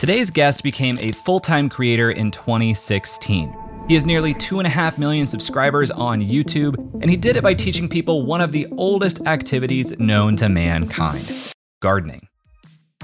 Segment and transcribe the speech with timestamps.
[0.00, 3.54] Today's guest became a full time creator in 2016.
[3.86, 8.24] He has nearly 2.5 million subscribers on YouTube, and he did it by teaching people
[8.24, 11.52] one of the oldest activities known to mankind
[11.82, 12.26] gardening.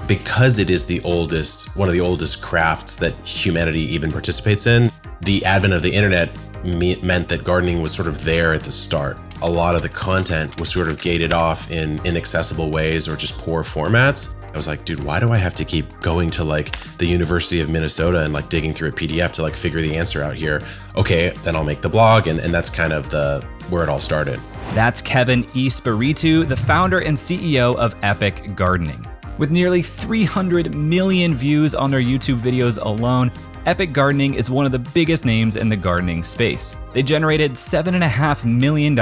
[0.07, 4.91] Because it is the oldest, one of the oldest crafts that humanity even participates in,
[5.21, 6.35] the advent of the internet
[6.65, 9.19] me- meant that gardening was sort of there at the start.
[9.43, 13.37] A lot of the content was sort of gated off in inaccessible ways or just
[13.37, 14.33] poor formats.
[14.57, 17.61] I was like, dude, why do I have to keep going to like the University
[17.61, 20.63] of Minnesota and like digging through a PDF to like figure the answer out here?
[20.95, 22.25] Okay, then I'll make the blog.
[22.25, 24.39] And, and that's kind of the where it all started.
[24.73, 29.05] That's Kevin Espiritu, the founder and CEO of Epic Gardening.
[29.37, 33.31] With nearly 300 million views on their YouTube videos alone,
[33.67, 36.77] Epic Gardening is one of the biggest names in the gardening space.
[36.93, 38.95] They generated $7.5 million in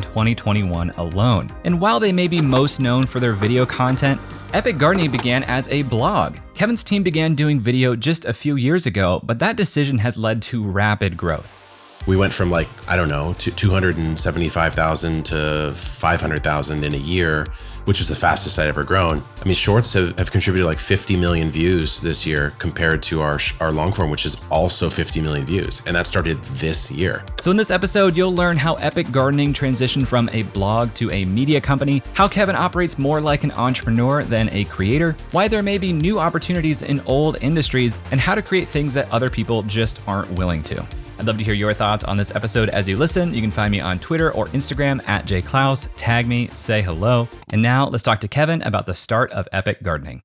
[0.00, 1.50] 2021 alone.
[1.64, 4.20] And while they may be most known for their video content,
[4.52, 6.36] Epic Gardening began as a blog.
[6.52, 10.42] Kevin's team began doing video just a few years ago, but that decision has led
[10.42, 11.61] to rapid growth.
[12.06, 17.46] We went from like, I don't know, to 275,000 to 500,000 in a year
[17.84, 19.22] which is the fastest I'd ever grown.
[19.40, 23.38] I mean, shorts have, have contributed like 50 million views this year compared to our,
[23.60, 25.82] our long form, which is also 50 million views.
[25.86, 27.24] And that started this year.
[27.40, 31.24] So, in this episode, you'll learn how Epic Gardening transitioned from a blog to a
[31.24, 35.78] media company, how Kevin operates more like an entrepreneur than a creator, why there may
[35.78, 40.00] be new opportunities in old industries, and how to create things that other people just
[40.06, 40.86] aren't willing to.
[41.22, 43.32] I'd love to hear your thoughts on this episode as you listen.
[43.32, 45.88] You can find me on Twitter or Instagram at jayclouse.
[45.94, 47.28] Tag me, say hello.
[47.52, 50.24] And now let's talk to Kevin about the start of Epic Gardening.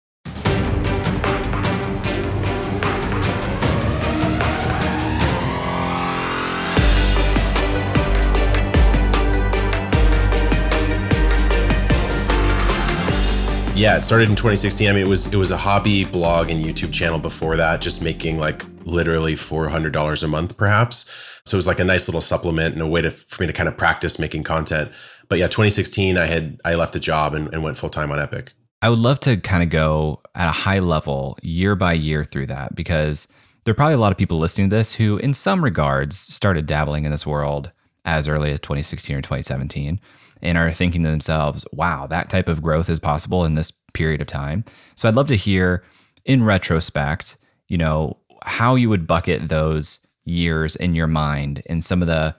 [13.78, 14.90] Yeah, it started in 2016.
[14.90, 18.02] I mean, it was it was a hobby blog and YouTube channel before that, just
[18.02, 21.14] making like literally $400 a month, perhaps.
[21.46, 23.54] So it was like a nice little supplement and a way to for me to
[23.54, 24.92] kind of practice making content.
[25.30, 28.18] But yeah, 2016, I had I left a job and, and went full time on
[28.18, 28.52] Epic.
[28.82, 32.48] I would love to kind of go at a high level year by year through
[32.48, 33.28] that because
[33.64, 36.66] there are probably a lot of people listening to this who, in some regards, started
[36.66, 37.72] dabbling in this world
[38.06, 40.02] as early as 2016 or 2017
[40.42, 44.22] and are thinking to themselves, wow, that type of growth is possible in this period
[44.22, 44.64] of time.
[44.96, 45.84] So I'd love to hear
[46.26, 47.38] in retrospect,
[47.68, 52.36] you know, how you would bucket those years in your mind and some of the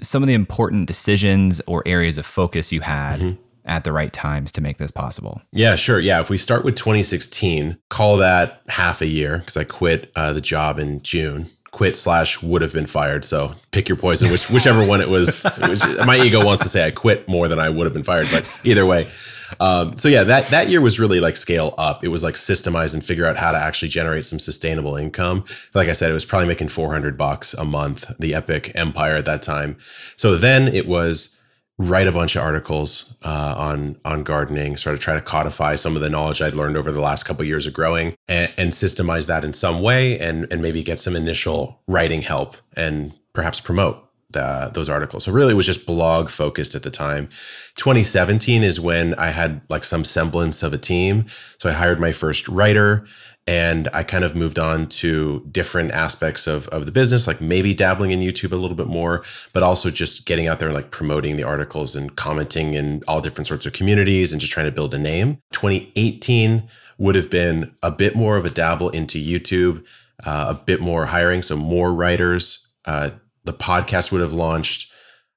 [0.00, 3.40] some of the important decisions or areas of focus you had mm-hmm.
[3.64, 5.40] at the right times to make this possible.
[5.52, 6.00] Yeah, sure.
[6.00, 10.32] Yeah, if we start with 2016, call that half a year because I quit uh,
[10.32, 13.24] the job in June quit slash would have been fired.
[13.24, 15.84] So pick your poison, which whichever one it was, it was.
[16.06, 18.48] My ego wants to say I quit more than I would have been fired, but
[18.62, 19.10] either way.
[19.58, 22.04] Um, so yeah, that that year was really like scale up.
[22.04, 25.44] It was like systemize and figure out how to actually generate some sustainable income.
[25.74, 29.24] Like I said, it was probably making 400 bucks a month, the epic empire at
[29.24, 29.76] that time.
[30.14, 31.36] So then it was
[31.78, 35.96] write a bunch of articles uh, on on gardening, sort of try to codify some
[35.96, 38.72] of the knowledge I'd learned over the last couple of years of growing, and, and
[38.72, 43.60] systemize that in some way, and and maybe get some initial writing help, and perhaps
[43.60, 45.24] promote the, those articles.
[45.24, 47.28] So really, it was just blog focused at the time.
[47.76, 51.26] 2017 is when I had like some semblance of a team.
[51.58, 53.06] So I hired my first writer
[53.46, 57.74] and I kind of moved on to different aspects of, of the business, like maybe
[57.74, 59.22] dabbling in YouTube a little bit more,
[59.52, 63.20] but also just getting out there and like promoting the articles and commenting in all
[63.20, 65.38] different sorts of communities and just trying to build a name.
[65.52, 69.84] 2018 would have been a bit more of a dabble into YouTube,
[70.24, 72.68] uh, a bit more hiring, so more writers.
[72.86, 73.10] Uh,
[73.44, 74.90] the podcast would have launched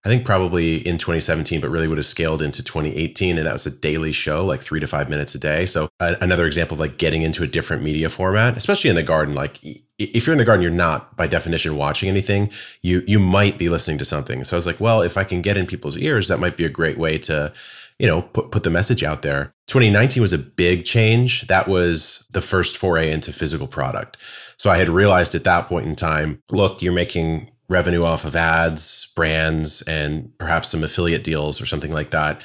[0.06, 3.38] I think probably in 2017, but really would have scaled into 2018.
[3.38, 5.66] And that was a daily show, like three to five minutes a day.
[5.66, 9.36] So another example of like getting into a different media format, especially in the garden.
[9.36, 9.60] Like
[9.98, 12.52] if you're in the garden, you're not by definition watching anything.
[12.82, 14.44] You you might be listening to something.
[14.44, 16.64] So I was like, well, if I can get in people's ears, that might be
[16.64, 17.52] a great way to
[18.00, 22.28] you know put, put the message out there 2019 was a big change that was
[22.32, 24.18] the first foray into physical product
[24.58, 28.36] so i had realized at that point in time look you're making revenue off of
[28.36, 32.42] ads, brands, and perhaps some affiliate deals or something like that.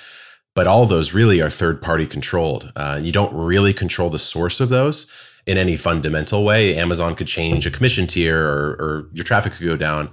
[0.55, 2.73] But all those really are third party controlled.
[2.77, 5.11] Uh, you don't really control the source of those.
[5.47, 6.77] in any fundamental way.
[6.77, 10.11] Amazon could change a commission tier or, or your traffic could go down.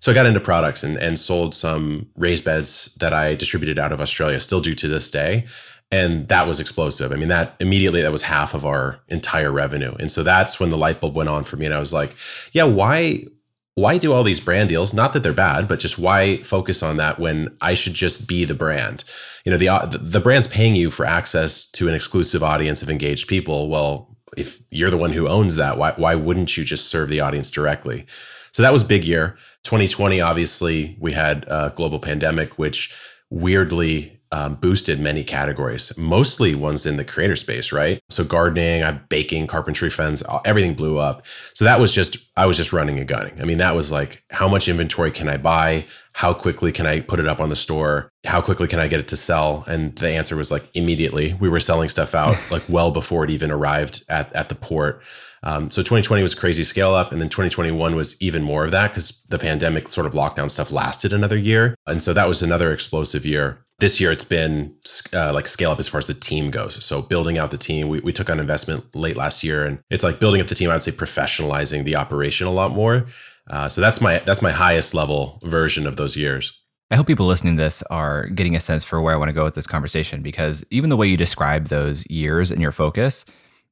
[0.00, 3.92] So I got into products and, and sold some raised beds that I distributed out
[3.92, 5.46] of Australia, still do to this day.
[5.92, 7.12] And that was explosive.
[7.12, 9.94] I mean, that immediately that was half of our entire revenue.
[10.00, 11.66] And so that's when the light bulb went on for me.
[11.66, 12.16] And I was like,
[12.52, 13.24] yeah, why
[13.74, 14.92] why do all these brand deals?
[14.92, 18.44] Not that they're bad, but just why focus on that when I should just be
[18.44, 19.04] the brand?
[19.44, 22.90] You know, uh, the the brand's paying you for access to an exclusive audience of
[22.90, 23.68] engaged people.
[23.68, 27.20] Well, if you're the one who owns that, why why wouldn't you just serve the
[27.20, 28.04] audience directly?
[28.52, 29.38] So that was big year.
[29.64, 32.94] 2020, obviously, we had a global pandemic, which
[33.30, 38.00] weirdly um, boosted many categories, mostly ones in the creator space, right?
[38.08, 41.24] So gardening, I'm baking, carpentry, fence, everything blew up.
[41.54, 43.38] So that was just I was just running and gunning.
[43.40, 45.84] I mean, that was like how much inventory can I buy?
[46.14, 48.10] How quickly can I put it up on the store?
[48.24, 49.64] How quickly can I get it to sell?
[49.68, 51.34] And the answer was like immediately.
[51.34, 55.02] We were selling stuff out like well before it even arrived at at the port.
[55.44, 58.70] Um, so 2020 was a crazy scale up, and then 2021 was even more of
[58.70, 62.42] that because the pandemic sort of lockdown stuff lasted another year, and so that was
[62.42, 64.72] another explosive year this year it's been
[65.12, 66.82] uh, like scale up as far as the team goes.
[66.82, 70.04] So building out the team, we, we took on investment late last year, and it's
[70.04, 70.70] like building up the team.
[70.70, 73.06] I'd say professionalizing the operation a lot more.
[73.50, 76.56] Uh, so that's my that's my highest level version of those years.
[76.92, 79.32] I hope people listening to this are getting a sense for where I want to
[79.32, 83.24] go with this conversation because even the way you describe those years and your focus,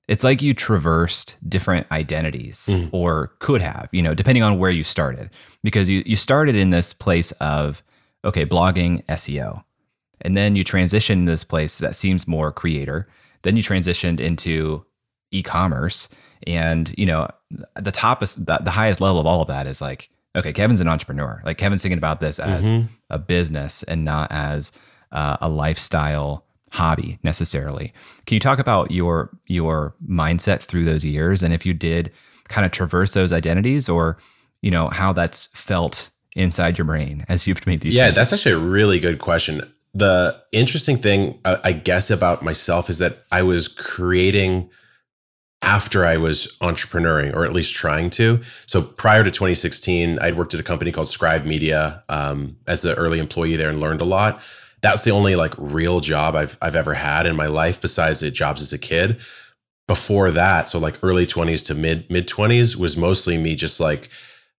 [0.08, 2.88] it's like you traversed different identities mm.
[2.92, 5.30] or could have, you know, depending on where you started.
[5.62, 7.84] Because you you started in this place of
[8.24, 9.62] okay, blogging, SEO
[10.22, 13.08] and then you transition this place that seems more creator.
[13.42, 14.84] Then you transitioned into
[15.30, 16.08] e-commerce,
[16.46, 17.28] and you know
[17.76, 20.80] the top is the, the highest level of all of that is like okay, Kevin's
[20.80, 21.42] an entrepreneur.
[21.44, 22.86] Like Kevin's thinking about this as mm-hmm.
[23.08, 24.72] a business and not as
[25.12, 27.92] uh, a lifestyle hobby necessarily.
[28.26, 32.12] Can you talk about your your mindset through those years and if you did
[32.48, 34.18] kind of traverse those identities or
[34.62, 38.16] you know how that's felt inside your brain as you've made these Yeah, changes?
[38.16, 42.98] that's actually a really good question the interesting thing, uh, I guess, about myself is
[42.98, 44.70] that I was creating
[45.62, 48.40] after I was entrepreneuring, or at least trying to.
[48.66, 52.94] So prior to 2016, I'd worked at a company called Scribe Media um, as an
[52.96, 54.40] early employee there and learned a lot.
[54.80, 58.30] That's the only like real job I've I've ever had in my life, besides the
[58.30, 59.20] jobs as a kid.
[59.86, 64.08] Before that, so like early 20s to mid mid 20s was mostly me just like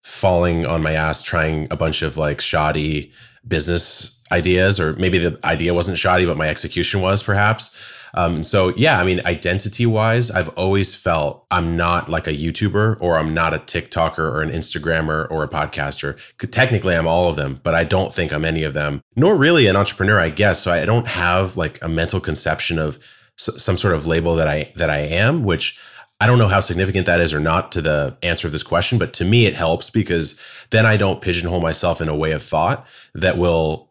[0.03, 3.13] falling on my ass trying a bunch of like shoddy
[3.47, 7.79] business ideas, or maybe the idea wasn't shoddy, but my execution was perhaps.
[8.15, 13.01] Um, so yeah, I mean, identity wise, I've always felt I'm not like a YouTuber
[13.01, 16.19] or I'm not a TikToker or an Instagrammer or a podcaster.
[16.51, 19.67] Technically, I'm all of them, but I don't think I'm any of them, nor really
[19.67, 20.61] an entrepreneur, I guess.
[20.61, 22.99] So I don't have like a mental conception of
[23.37, 25.79] some sort of label that I that I am, which
[26.21, 28.99] I don't know how significant that is or not to the answer of this question,
[28.99, 30.39] but to me it helps because
[30.69, 33.90] then I don't pigeonhole myself in a way of thought that will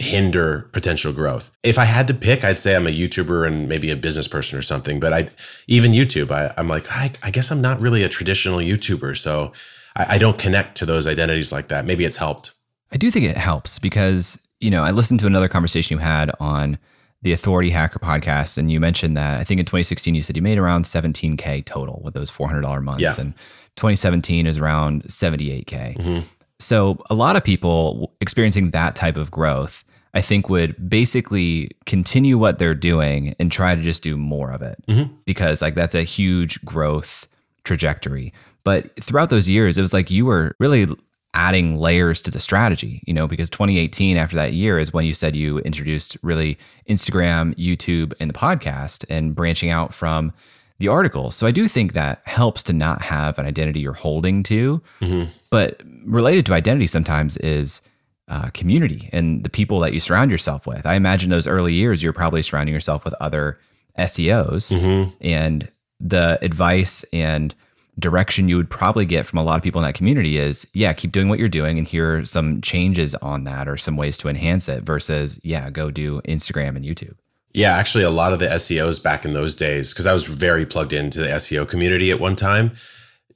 [0.00, 1.50] hinder potential growth.
[1.62, 4.58] If I had to pick, I'd say I'm a YouTuber and maybe a business person
[4.58, 4.98] or something.
[4.98, 5.28] But I,
[5.66, 9.52] even YouTube, I, am like, I, I, guess I'm not really a traditional YouTuber, so
[9.96, 11.84] I, I don't connect to those identities like that.
[11.84, 12.52] Maybe it's helped.
[12.92, 16.32] I do think it helps because you know I listened to another conversation you had
[16.40, 16.78] on
[17.22, 20.42] the Authority Hacker podcast, and you mentioned that I think in 2016 you said you
[20.42, 23.14] made around 17k total with those $400 months, yeah.
[23.18, 23.34] and
[23.76, 25.96] 2017 is around 78k.
[25.96, 26.20] Mm-hmm.
[26.58, 32.36] So a lot of people experiencing that type of growth I think would basically continue
[32.36, 35.12] what they're doing and try to just do more of it mm-hmm.
[35.24, 37.28] because like that's a huge growth
[37.64, 38.32] trajectory.
[38.64, 40.86] But throughout those years, it was like you were really
[41.32, 45.14] adding layers to the strategy, you know, because 2018 after that year is when you
[45.14, 50.32] said you introduced really Instagram, YouTube, and the podcast and branching out from
[50.78, 51.36] the articles.
[51.36, 54.82] So I do think that helps to not have an identity you're holding to.
[55.00, 55.30] Mm-hmm.
[55.50, 57.82] But related to identity sometimes is
[58.30, 60.86] uh, community and the people that you surround yourself with.
[60.86, 63.58] I imagine those early years, you're probably surrounding yourself with other
[63.98, 65.10] SEOs mm-hmm.
[65.20, 65.68] and
[65.98, 67.54] the advice and
[67.98, 70.92] direction you would probably get from a lot of people in that community is yeah
[70.92, 74.16] keep doing what you're doing and here are some changes on that or some ways
[74.16, 77.14] to enhance it versus yeah go do instagram and youtube
[77.52, 80.64] yeah actually a lot of the seos back in those days because i was very
[80.64, 82.70] plugged into the seo community at one time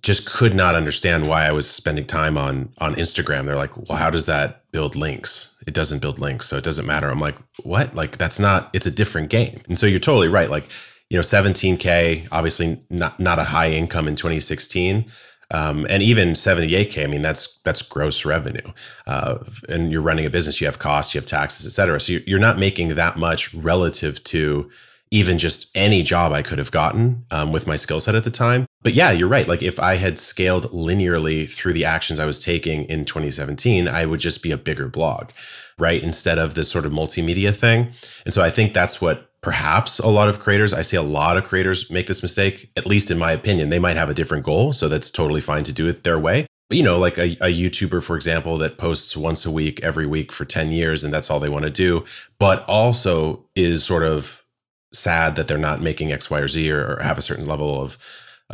[0.05, 3.47] just could not understand why I was spending time on on Instagram.
[3.47, 6.87] They're like, "Well, how does that build links?" It doesn't build links, so it doesn't
[6.87, 7.09] matter.
[7.09, 7.95] I'm like, "What?
[7.95, 10.51] Like that's not it's a different game." And so you're totally right.
[10.51, 10.69] Like,
[11.09, 15.07] you know, 17k, obviously not not a high income in 2016.
[15.51, 18.73] Um, and even 78k, I mean, that's that's gross revenue.
[19.07, 19.39] Uh,
[19.71, 21.99] and you're running a business, you have costs, you have taxes, et cetera.
[21.99, 24.71] So you're not making that much relative to
[25.11, 28.31] even just any job I could have gotten um, with my skill set at the
[28.31, 28.67] time.
[28.85, 29.49] But yeah, you're right.
[29.49, 34.05] Like if I had scaled linearly through the actions I was taking in 2017, I
[34.05, 35.31] would just be a bigger blog,
[35.79, 36.03] right?
[36.03, 37.93] Instead of this sort of multimedia thing.
[38.27, 41.39] And so I think that's what perhaps a lot of creators, I see a lot
[41.39, 43.71] of creators make this mistake, at least in my opinion.
[43.71, 44.75] They might have a different goal.
[44.75, 46.47] So that's totally fine to do it their way.
[46.69, 50.07] But, you know, like a, a YouTuber, for example, that posts once a week, every
[50.07, 52.05] week for 10 years, and that's all they want to do,
[52.39, 54.45] but also is sort of
[54.93, 57.83] sad that they're not making X, Y, or Z or, or have a certain level
[57.83, 57.99] of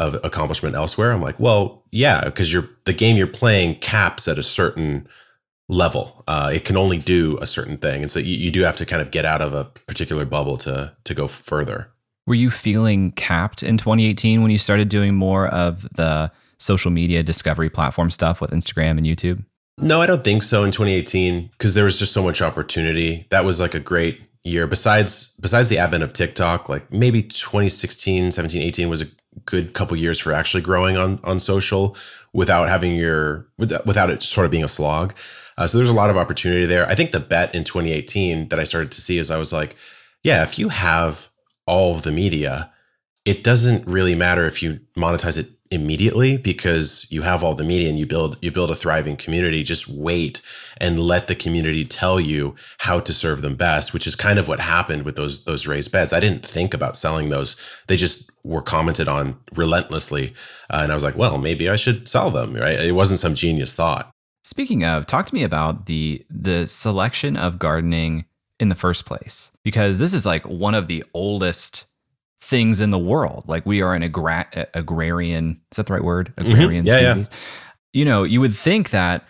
[0.00, 1.12] of accomplishment elsewhere.
[1.12, 5.06] I'm like, well, yeah, because you're the game you're playing caps at a certain
[5.68, 6.24] level.
[6.26, 8.86] Uh, it can only do a certain thing, and so you, you do have to
[8.86, 11.92] kind of get out of a particular bubble to to go further.
[12.26, 17.22] Were you feeling capped in 2018 when you started doing more of the social media
[17.22, 19.44] discovery platform stuff with Instagram and YouTube?
[19.78, 23.26] No, I don't think so in 2018 because there was just so much opportunity.
[23.30, 28.30] That was like a great year besides besides the advent of TikTok, like maybe 2016,
[28.30, 29.06] 17, 18 was a
[29.50, 31.96] good couple years for actually growing on on social
[32.32, 35.14] without having your without it sort of being a slog.
[35.58, 36.86] Uh, so there's a lot of opportunity there.
[36.86, 39.76] I think the bet in 2018 that I started to see is I was like,
[40.22, 41.28] yeah, if you have
[41.66, 42.72] all of the media,
[43.26, 47.88] it doesn't really matter if you monetize it immediately because you have all the media
[47.88, 49.62] and you build you build a thriving community.
[49.62, 50.42] Just wait
[50.78, 54.48] and let the community tell you how to serve them best which is kind of
[54.48, 56.12] what happened with those those raised beds.
[56.12, 57.56] I didn't think about selling those.
[57.86, 60.32] They just were commented on relentlessly
[60.70, 62.80] uh, and i was like well maybe i should sell them right?
[62.80, 64.10] It wasn't some genius thought.
[64.44, 68.24] Speaking of talk to me about the the selection of gardening
[68.58, 71.86] in the first place because this is like one of the oldest
[72.40, 73.44] things in the world.
[73.46, 76.32] Like we are an agra- agrarian, is that the right word?
[76.36, 76.52] Mm-hmm.
[76.52, 77.04] Agrarian mm-hmm.
[77.04, 77.28] yeah, species.
[77.30, 77.38] Yeah.
[77.92, 79.24] You know, you would think that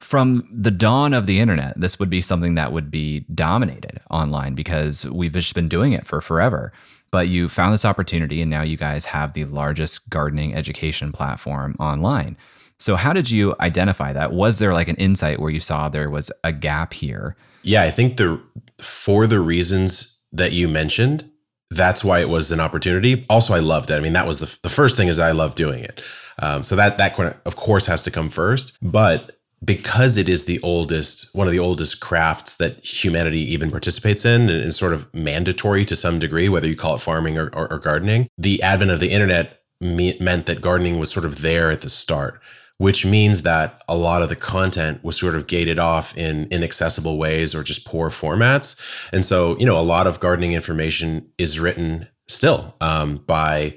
[0.00, 4.54] from the dawn of the internet, this would be something that would be dominated online
[4.54, 6.72] because we've just been doing it for forever.
[7.10, 11.76] But you found this opportunity, and now you guys have the largest gardening education platform
[11.78, 12.36] online.
[12.78, 14.32] So, how did you identify that?
[14.32, 17.36] Was there like an insight where you saw there was a gap here?
[17.62, 18.40] Yeah, I think the
[18.78, 21.30] for the reasons that you mentioned,
[21.70, 23.24] that's why it was an opportunity.
[23.28, 23.94] Also, I loved it.
[23.94, 26.02] I mean, that was the, the first thing is I love doing it.
[26.40, 28.76] Um, so that that of course has to come first.
[28.82, 34.24] But because it is the oldest, one of the oldest crafts that humanity even participates
[34.24, 37.72] in, and sort of mandatory to some degree, whether you call it farming or, or,
[37.72, 41.70] or gardening, the advent of the internet me- meant that gardening was sort of there
[41.70, 42.40] at the start
[42.78, 47.16] which means that a lot of the content was sort of gated off in inaccessible
[47.16, 48.78] ways or just poor formats.
[49.12, 53.76] And so, you know, a lot of gardening information is written still um, by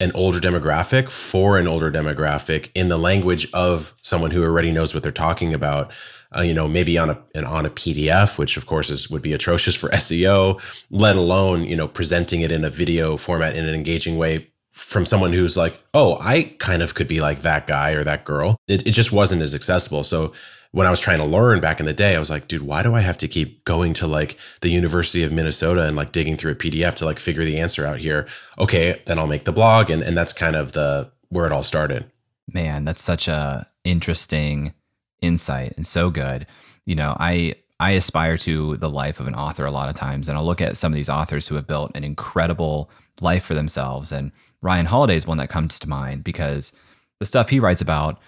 [0.00, 4.94] an older demographic for an older demographic in the language of someone who already knows
[4.94, 5.94] what they're talking about.
[6.34, 9.34] Uh, you know, maybe on a on a PDF, which of course is would be
[9.34, 13.74] atrocious for SEO, let alone you know presenting it in a video format in an
[13.74, 17.92] engaging way from someone who's like, oh, I kind of could be like that guy
[17.92, 18.56] or that girl.
[18.66, 20.02] It, it just wasn't as accessible.
[20.02, 20.32] So
[20.72, 22.82] when I was trying to learn back in the day, I was like, dude, why
[22.82, 26.38] do I have to keep going to like the University of Minnesota and like digging
[26.38, 28.26] through a PDF to like figure the answer out here?
[28.58, 29.90] Okay, then I'll make the blog.
[29.90, 32.10] And, and that's kind of the where it all started.
[32.52, 34.72] Man, that's such a interesting
[35.20, 36.46] insight and so good.
[36.86, 40.28] You know, I I aspire to the life of an author a lot of times,
[40.28, 43.54] and I'll look at some of these authors who have built an incredible life for
[43.54, 44.12] themselves.
[44.12, 46.72] And Ryan Holiday is one that comes to mind because
[47.20, 48.18] the stuff he writes about,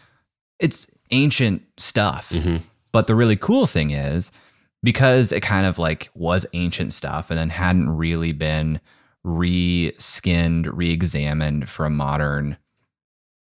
[0.59, 2.31] it's ancient stuff.
[2.31, 2.57] Mm-hmm.
[2.93, 4.31] But the really cool thing is
[4.83, 8.81] because it kind of like was ancient stuff and then hadn't really been
[9.23, 12.57] re-skinned, re-examined from modern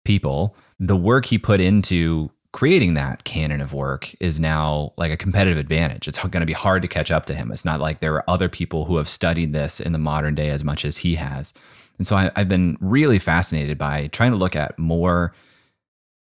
[0.05, 5.17] people, the work he put into creating that canon of work is now like a
[5.17, 6.07] competitive advantage.
[6.07, 7.51] It's going to be hard to catch up to him.
[7.51, 10.51] It's not like there are other people who have studied this in the modern day
[10.51, 11.53] as much as he has.
[11.99, 15.35] And so I, have been really fascinated by trying to look at more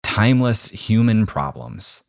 [0.04, 2.04] timeless human problems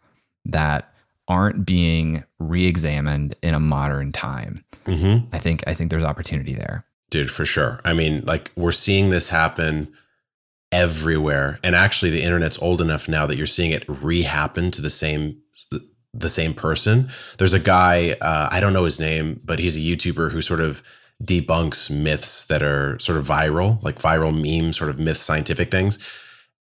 [0.44, 0.92] that
[1.28, 4.64] aren't being re-examined in a modern time.
[4.84, 5.26] Mm-hmm.
[5.34, 7.80] I think I think there's opportunity there, dude, for sure.
[7.84, 9.90] I mean, like we're seeing this happen
[10.70, 14.90] everywhere, and actually, the internet's old enough now that you're seeing it re-happen to the
[14.90, 15.40] same
[16.12, 17.08] the same person.
[17.38, 20.60] There's a guy uh, I don't know his name, but he's a YouTuber who sort
[20.60, 20.82] of
[21.22, 25.98] debunks myths that are sort of viral, like viral meme sort of myth scientific things.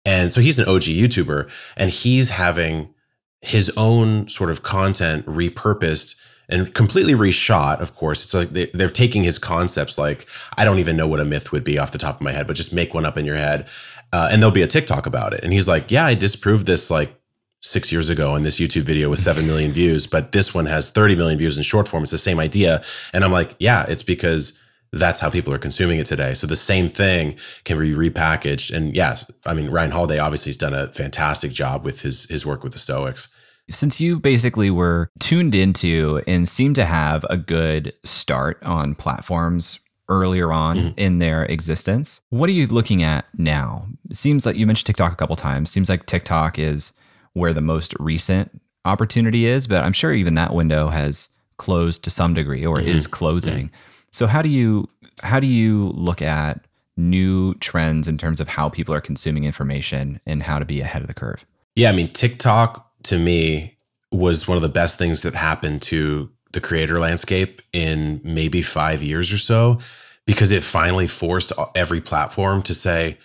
[0.06, 2.94] And so he's an OG YouTuber and he's having
[3.42, 6.16] his own sort of content repurposed
[6.50, 7.80] and completely reshot.
[7.80, 9.98] Of course, it's like they, are taking his concepts.
[9.98, 10.26] Like
[10.58, 12.48] I don't even know what a myth would be off the top of my head,
[12.48, 13.68] but just make one up in your head,
[14.12, 15.44] uh, and there'll be a TikTok about it.
[15.44, 17.18] And he's like, "Yeah, I disproved this like
[17.64, 20.92] six years ago and this YouTube video with 7 million views, but this one has
[20.92, 22.04] 30 million views in short form.
[22.04, 22.84] It's the same idea.
[23.14, 26.36] And I'm like, yeah, it's because that's how people are consuming it today.
[26.36, 28.76] So the same thing can be repackaged.
[28.76, 32.46] And yes, I mean Ryan Holiday obviously has done a fantastic job with his his
[32.46, 33.34] work with the Stoics.
[33.72, 39.80] Since you basically were tuned into and seemed to have a good start on platforms
[40.10, 41.00] earlier on mm-hmm.
[41.00, 43.88] in their existence, what are you looking at now?
[44.10, 45.72] It seems like you mentioned TikTok a couple times.
[45.72, 46.92] Seems like TikTok is
[47.34, 52.10] where the most recent opportunity is, but I'm sure even that window has closed to
[52.10, 52.90] some degree or mm-hmm.
[52.90, 53.68] is closing.
[53.68, 53.76] Mm-hmm.
[54.12, 54.90] So how do you
[55.22, 56.66] how do you look at
[56.98, 61.02] new trends in terms of how people are consuming information and how to be ahead
[61.02, 61.46] of the curve?
[61.76, 63.78] Yeah, I mean TikTok to me
[64.12, 69.02] was one of the best things that happened to the creator landscape in maybe 5
[69.02, 69.80] years or so
[70.26, 73.18] because it finally forced every platform to say,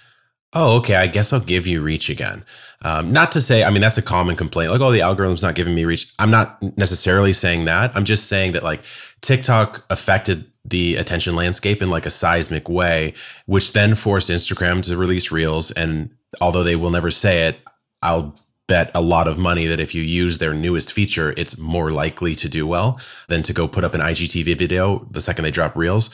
[0.52, 2.44] "Oh, okay, I guess I'll give you reach again."
[2.82, 5.54] Um, not to say, I mean, that's a common complaint, like, "Oh, the algorithm's not
[5.54, 7.94] giving me reach." I'm not necessarily saying that.
[7.96, 8.82] I'm just saying that like
[9.20, 13.14] TikTok affected the attention landscape in like a seismic way,
[13.46, 15.70] which then forced Instagram to release Reels.
[15.70, 17.58] And although they will never say it,
[18.02, 18.36] I'll
[18.66, 22.34] bet a lot of money that if you use their newest feature, it's more likely
[22.34, 25.74] to do well than to go put up an IGTV video the second they drop
[25.74, 26.10] Reels.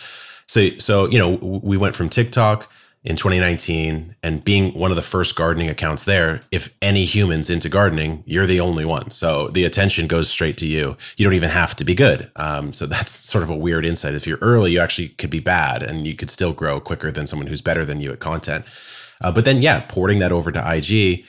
[0.46, 2.70] So, so you know, we went from TikTok
[3.04, 7.68] in 2019 and being one of the first gardening accounts there if any humans into
[7.68, 9.10] gardening you're the only one.
[9.10, 10.96] So the attention goes straight to you.
[11.16, 12.30] You don't even have to be good.
[12.36, 14.14] Um, so that's sort of a weird insight.
[14.14, 17.26] If you're early you actually could be bad and you could still grow quicker than
[17.26, 18.64] someone who's better than you at content.
[19.20, 21.24] Uh, but then yeah porting that over to ig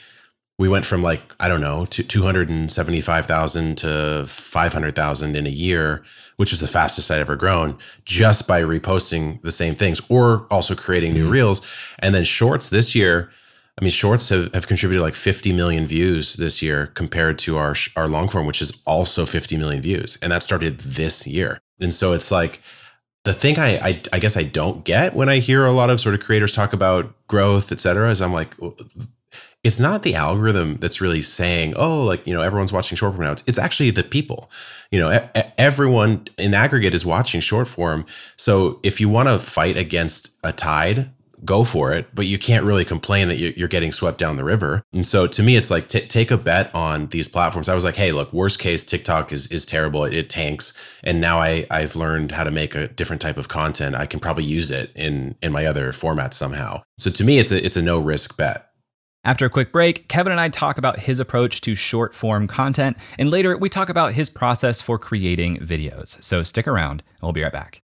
[0.58, 6.04] we went from like i don't know to 275000 to 500000 in a year
[6.38, 10.76] which is the fastest I'd ever grown just by reposting the same things or also
[10.76, 11.34] creating new mm-hmm.
[11.34, 11.68] reels.
[12.00, 13.32] And then shorts this year,
[13.80, 17.76] I mean, shorts have, have contributed like 50 million views this year compared to our,
[17.96, 20.18] our long form, which is also 50 million views.
[20.22, 21.60] And that started this year.
[21.80, 22.62] And so it's like,
[23.24, 26.00] the thing I, I, I guess I don't get when I hear a lot of
[26.00, 28.54] sort of creators talk about growth, et cetera, is I'm like,
[29.66, 33.26] it's not the algorithm that's really saying, oh, like, you know, everyone's watching short form
[33.26, 33.32] now.
[33.32, 34.52] It's, it's actually the people.
[34.92, 38.06] You know, e- everyone in aggregate is watching short form.
[38.38, 41.10] So if you want to fight against a tide,
[41.44, 42.06] go for it.
[42.14, 44.84] But you can't really complain that you're getting swept down the river.
[44.94, 47.68] And so to me, it's like t- take a bet on these platforms.
[47.68, 50.06] I was like, hey, look, worst case, TikTok is is terrible.
[50.06, 53.48] It, it tanks, and now I I've learned how to make a different type of
[53.48, 53.96] content.
[53.96, 56.84] I can probably use it in in my other formats somehow.
[57.00, 58.70] So to me, it's a it's a no risk bet.
[59.26, 62.96] After a quick break, Kevin and I talk about his approach to short form content,
[63.18, 66.22] and later we talk about his process for creating videos.
[66.24, 67.82] So stick around, and we'll be right back.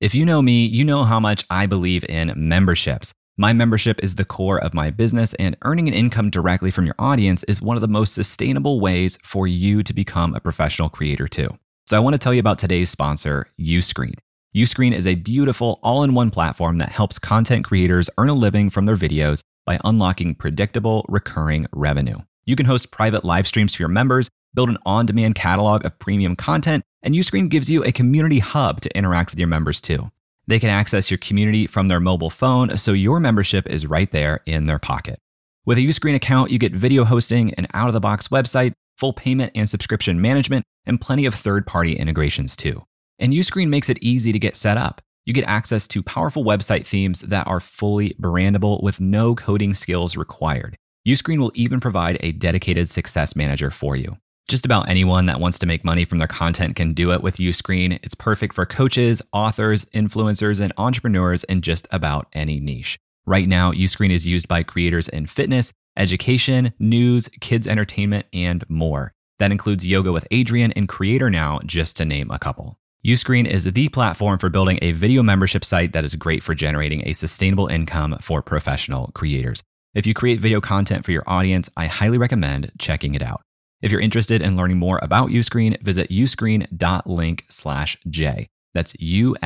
[0.00, 3.12] If you know me, you know how much I believe in memberships.
[3.36, 6.94] My membership is the core of my business, and earning an income directly from your
[6.98, 11.28] audience is one of the most sustainable ways for you to become a professional creator,
[11.28, 11.50] too.
[11.86, 14.14] So I want to tell you about today's sponsor, Uscreen.
[14.56, 18.70] Uscreen is a beautiful all in one platform that helps content creators earn a living
[18.70, 22.16] from their videos by unlocking predictable, recurring revenue.
[22.46, 25.98] You can host private live streams for your members, build an on demand catalog of
[25.98, 30.10] premium content, and Uscreen gives you a community hub to interact with your members too.
[30.46, 34.40] They can access your community from their mobile phone, so your membership is right there
[34.46, 35.18] in their pocket.
[35.66, 39.12] With a Uscreen account, you get video hosting, an out of the box website, full
[39.12, 42.86] payment and subscription management, and plenty of third party integrations too.
[43.18, 46.86] And Uscreen makes it easy to get set up you get access to powerful website
[46.86, 50.74] themes that are fully brandable with no coding skills required.
[51.06, 54.16] Uscreen will even provide a dedicated success manager for you.
[54.48, 57.36] Just about anyone that wants to make money from their content can do it with
[57.36, 57.98] Uscreen.
[58.02, 62.98] It's perfect for coaches, authors, influencers, and entrepreneurs in just about any niche.
[63.26, 69.12] Right now, Uscreen is used by creators in fitness, education, news, kids entertainment, and more.
[69.40, 72.78] That includes Yoga with Adriene and Creator Now, just to name a couple.
[73.06, 77.06] Uscreen is the platform for building a video membership site that is great for generating
[77.06, 79.62] a sustainable income for professional creators.
[79.94, 83.42] If you create video content for your audience, I highly recommend checking it out.
[83.80, 88.48] If you're interested in learning more about Uscreen, visit uscreen.link slash J.
[88.74, 89.40] That's U-S-C-R-E-E-N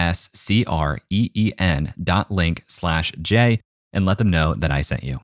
[2.02, 3.60] dot link slash J
[3.92, 5.20] and let them know that I sent you.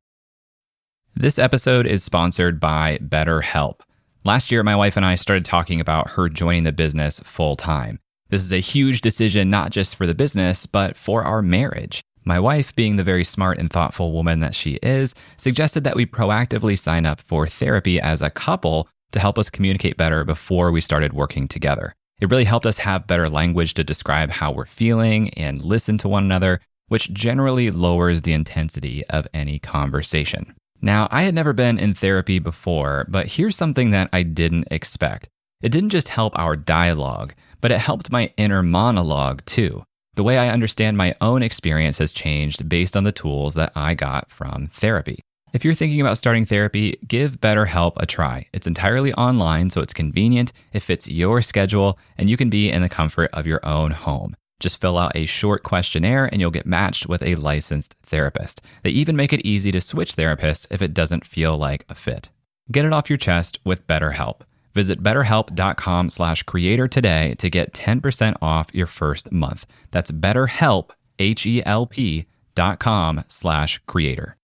[1.17, 3.81] This episode is sponsored by BetterHelp.
[4.23, 7.99] Last year, my wife and I started talking about her joining the business full time.
[8.31, 12.03] This is a huge decision, not just for the business, but for our marriage.
[12.25, 16.05] My wife, being the very smart and thoughtful woman that she is, suggested that we
[16.05, 20.83] proactively sign up for therapy as a couple to help us communicate better before we
[20.83, 21.95] started working together.
[22.21, 26.09] It really helped us have better language to describe how we're feeling and listen to
[26.09, 30.55] one another, which generally lowers the intensity of any conversation.
[30.83, 35.29] Now, I had never been in therapy before, but here's something that I didn't expect.
[35.63, 39.85] It didn't just help our dialogue, but it helped my inner monologue too.
[40.15, 43.95] The way I understand my own experience has changed based on the tools that I
[43.95, 45.21] got from therapy.
[45.53, 48.47] If you're thinking about starting therapy, give BetterHelp a try.
[48.53, 52.83] It's entirely online, so it's convenient, it fits your schedule, and you can be in
[52.83, 54.37] the comfort of your own home.
[54.61, 58.61] Just fill out a short questionnaire and you'll get matched with a licensed therapist.
[58.83, 62.29] They even make it easy to switch therapists if it doesn't feel like a fit.
[62.71, 64.41] Get it off your chest with BetterHelp.
[64.79, 69.67] Visit betterhelp.com slash creator today to get 10% off your first month.
[69.91, 74.37] That's betterhelp, H-E-L-P dot com slash creator.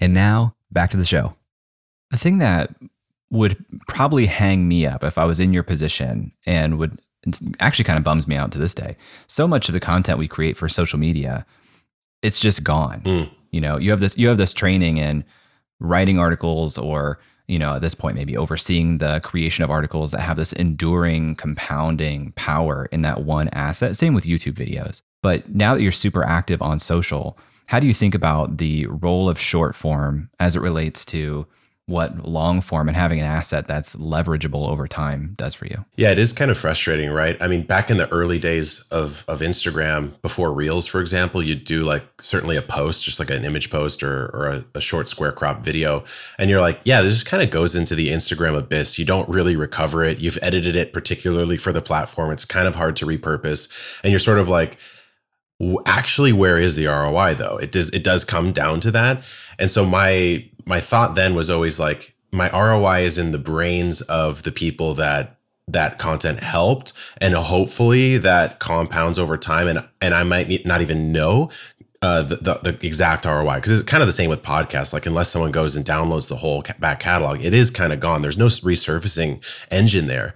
[0.00, 1.34] And now back to the show.
[2.10, 2.76] The thing that
[3.30, 3.56] would
[3.88, 7.00] probably hang me up if I was in your position and would
[7.58, 8.96] actually kind of bums me out to this day.
[9.26, 11.46] So much of the content we create for social media,
[12.20, 13.00] it's just gone.
[13.00, 13.30] Mm.
[13.50, 15.24] You know, you have this you have this training in
[15.80, 20.20] writing articles or you know, at this point, maybe overseeing the creation of articles that
[20.20, 23.96] have this enduring, compounding power in that one asset.
[23.96, 25.02] Same with YouTube videos.
[25.22, 29.28] But now that you're super active on social, how do you think about the role
[29.28, 31.46] of short form as it relates to
[31.88, 35.84] what long form and having an asset that's leverageable over time does for you.
[35.94, 37.40] Yeah, it is kind of frustrating, right?
[37.40, 41.64] I mean, back in the early days of of Instagram, before Reels, for example, you'd
[41.64, 45.06] do like certainly a post, just like an image post or, or a, a short
[45.06, 46.02] square crop video.
[46.38, 48.98] And you're like, yeah, this kind of goes into the Instagram abyss.
[48.98, 50.18] You don't really recover it.
[50.18, 52.32] You've edited it particularly for the platform.
[52.32, 54.00] It's kind of hard to repurpose.
[54.02, 54.76] And you're sort of like,
[55.86, 57.56] actually where is the ROI though?
[57.56, 59.22] It does it does come down to that.
[59.58, 64.02] And so my my thought then was always like my ROI is in the brains
[64.02, 70.14] of the people that that content helped and hopefully that compounds over time and and
[70.14, 71.50] I might not even know
[72.02, 74.92] uh, the, the, the, exact ROI because it's kind of the same with podcasts.
[74.92, 78.22] Like unless someone goes and downloads the whole back catalog, it is kind of gone.
[78.22, 80.34] There's no resurfacing engine there,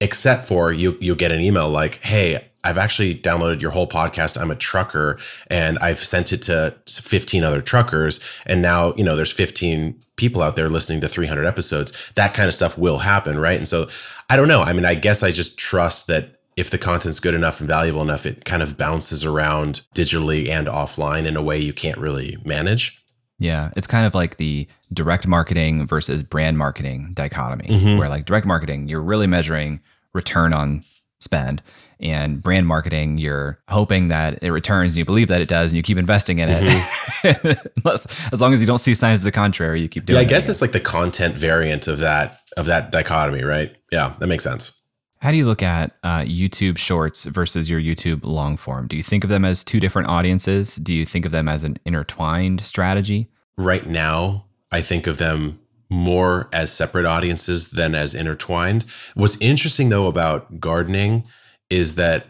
[0.00, 0.96] except for you.
[1.00, 4.40] You get an email like, "Hey, I've actually downloaded your whole podcast.
[4.40, 5.18] I'm a trucker
[5.48, 8.20] and I've sent it to 15 other truckers.
[8.46, 11.92] And now, you know, there's 15 people out there listening to 300 episodes.
[12.14, 13.38] That kind of stuff will happen.
[13.38, 13.56] Right.
[13.56, 13.88] And so
[14.28, 14.62] I don't know.
[14.62, 18.02] I mean, I guess I just trust that if the content's good enough and valuable
[18.02, 22.36] enough, it kind of bounces around digitally and offline in a way you can't really
[22.44, 23.02] manage.
[23.38, 23.70] Yeah.
[23.74, 27.98] It's kind of like the direct marketing versus brand marketing dichotomy, mm-hmm.
[27.98, 29.80] where like direct marketing, you're really measuring
[30.12, 30.82] return on
[31.20, 31.62] spend
[32.00, 35.76] and brand marketing, you're hoping that it returns and you believe that it does and
[35.76, 36.62] you keep investing in it.
[36.62, 37.88] Mm-hmm.
[38.32, 40.26] as long as you don't see signs of the contrary, you keep doing yeah, it.
[40.26, 43.74] I guess it's like the content variant of that of that dichotomy, right?
[43.92, 44.80] Yeah, that makes sense.
[45.20, 48.86] How do you look at uh, YouTube shorts versus your YouTube long form?
[48.86, 50.76] Do you think of them as two different audiences?
[50.76, 53.28] Do you think of them as an intertwined strategy?
[53.58, 55.60] Right now, I think of them
[55.90, 58.86] more as separate audiences than as intertwined.
[59.14, 61.24] What's interesting though about gardening
[61.70, 62.26] is that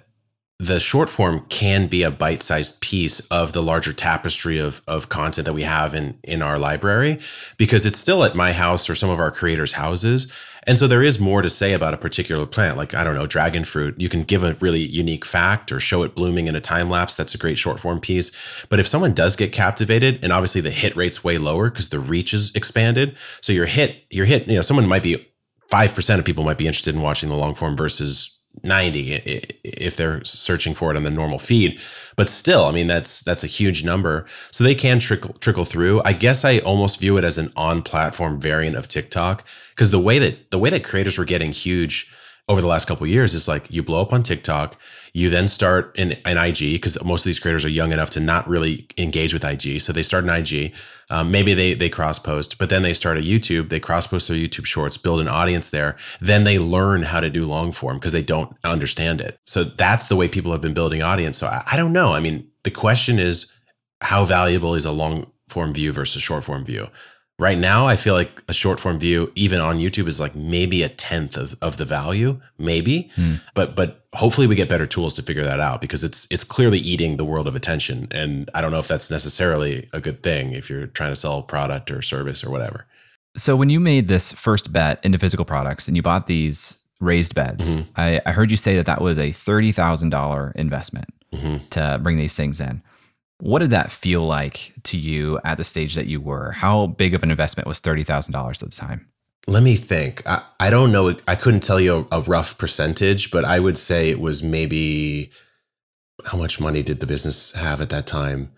[0.61, 5.46] the short form can be a bite-sized piece of the larger tapestry of, of content
[5.46, 7.18] that we have in in our library
[7.57, 10.31] because it's still at my house or some of our creators houses.
[10.66, 13.26] And so there is more to say about a particular plant like i don't know
[13.26, 13.98] dragon fruit.
[13.98, 17.16] You can give a really unique fact or show it blooming in a time lapse.
[17.16, 18.31] That's a great short form piece.
[18.68, 22.00] But if someone does get captivated and obviously the hit rate's way lower because the
[22.00, 25.26] reach is expanded so your hit your hit you know someone might be
[25.72, 29.14] 5% of people might be interested in watching the long form versus 90
[29.64, 31.80] if they're searching for it on the normal feed.
[32.16, 34.26] But still i mean that's that's a huge number.
[34.50, 36.02] So they can trickle trickle through.
[36.04, 40.00] I guess i almost view it as an on platform variant of tiktok because the
[40.00, 42.10] way that the way that creators were getting huge
[42.50, 44.76] over the last couple years is like you blow up on TikTok,
[45.12, 48.20] you then start in an IG because most of these creators are young enough to
[48.20, 50.74] not really engage with IG, so they start an IG.
[51.10, 53.68] Um, maybe they they cross post, but then they start a YouTube.
[53.68, 55.96] They cross post their YouTube Shorts, build an audience there.
[56.20, 59.38] Then they learn how to do long form because they don't understand it.
[59.44, 61.38] So that's the way people have been building audience.
[61.38, 62.12] So I, I don't know.
[62.12, 63.52] I mean, the question is,
[64.00, 66.88] how valuable is a long form view versus short form view?
[67.40, 70.83] Right now i feel like a short form view even on youtube is like maybe
[70.83, 73.35] a tenth of, of the value maybe hmm.
[73.55, 76.79] but but hopefully we get better tools to figure that out because it's it's clearly
[76.79, 80.53] eating the world of attention and i don't know if that's necessarily a good thing
[80.53, 82.87] if you're trying to sell a product or service or whatever
[83.37, 87.35] so when you made this first bet into physical products and you bought these raised
[87.35, 87.90] beds mm-hmm.
[87.96, 91.64] I, I, heard you say that that was a $30000 investment mm-hmm.
[91.70, 92.83] to bring these things in
[93.40, 96.53] what did that feel like to you at the stage that you were?
[96.53, 99.09] How big of an investment was $30,000 at the time?
[99.46, 100.26] Let me think.
[100.29, 101.16] I, I don't know.
[101.26, 105.31] I couldn't tell you a, a rough percentage, but I would say it was maybe
[106.26, 108.53] how much money did the business have at that time?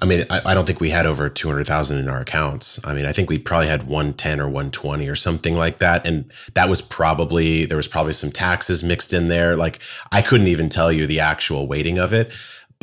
[0.00, 2.84] I mean, I, I don't think we had over 200,000 in our accounts.
[2.84, 6.04] I mean, I think we probably had 110 or 120 or something like that.
[6.06, 9.54] And that was probably, there was probably some taxes mixed in there.
[9.54, 12.32] Like, I couldn't even tell you the actual weighting of it.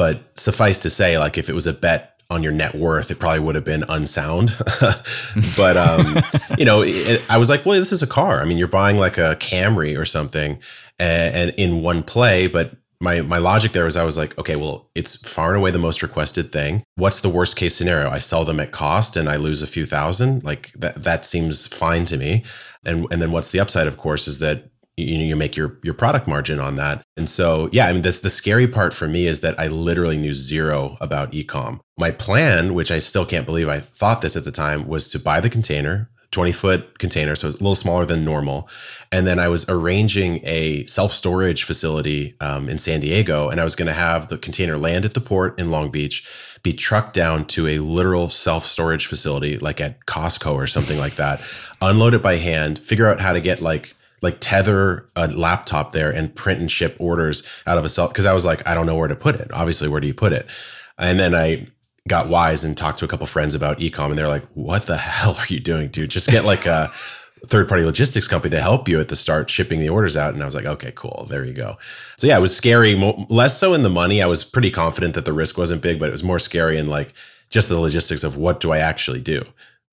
[0.01, 3.19] But suffice to say, like, if it was a bet on your net worth, it
[3.19, 4.49] probably would have been unsound.
[5.55, 6.15] but, um,
[6.57, 8.41] you know, it, I was like, well, this is a car.
[8.41, 10.57] I mean, you're buying like a Camry or something
[10.97, 14.55] and, and in one play, but my my logic there was I was like, okay,
[14.55, 16.83] well, it's far and away the most requested thing.
[16.95, 18.09] What's the worst case scenario?
[18.09, 20.43] I sell them at cost and I lose a few thousand.
[20.43, 22.43] Like that that seems fine to me.
[22.87, 23.85] And and then what's the upside?
[23.85, 27.03] Of course, is that you know you make your your product margin on that.
[27.17, 30.17] And so yeah, I mean this the scary part for me is that I literally
[30.17, 31.79] knew zero about ecom.
[31.97, 35.19] My plan, which I still can't believe I thought this at the time, was to
[35.19, 38.69] buy the container, 20 foot container, so it's a little smaller than normal.
[39.11, 43.63] And then I was arranging a self storage facility um, in San Diego, and I
[43.63, 46.27] was going to have the container land at the port in Long Beach,
[46.63, 51.15] be trucked down to a literal self storage facility, like at Costco or something like
[51.15, 51.41] that,
[51.81, 56.11] unload it by hand, figure out how to get like like tether a laptop there
[56.11, 58.85] and print and ship orders out of a cell because I was like, I don't
[58.85, 59.51] know where to put it.
[59.53, 60.49] Obviously, where do you put it?
[60.97, 61.67] And then I
[62.07, 64.97] got wise and talked to a couple friends about ecom and they're like what the
[64.97, 66.09] hell are you doing dude?
[66.09, 66.87] Just get like a
[67.47, 70.33] third party logistics company to help you at the start shipping the orders out.
[70.33, 71.25] And i was like okay cool.
[71.29, 71.77] There you go.
[72.17, 72.95] So yeah it was scary
[73.29, 74.21] less so in the money.
[74.21, 76.87] I was pretty confident that the risk wasn't big but it was more scary in
[76.87, 77.13] like
[77.49, 79.43] just the logistics of what do i actually do?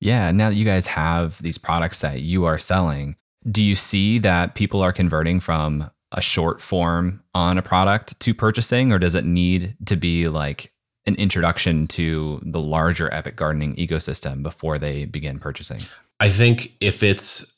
[0.00, 3.16] Yeah now that you guys have these products that you are selling
[3.50, 8.34] do you see that people are converting from a short form on a product to
[8.34, 10.72] purchasing or does it need to be like
[11.06, 15.80] an introduction to the larger epic gardening ecosystem before they begin purchasing?
[16.20, 17.54] I think if it's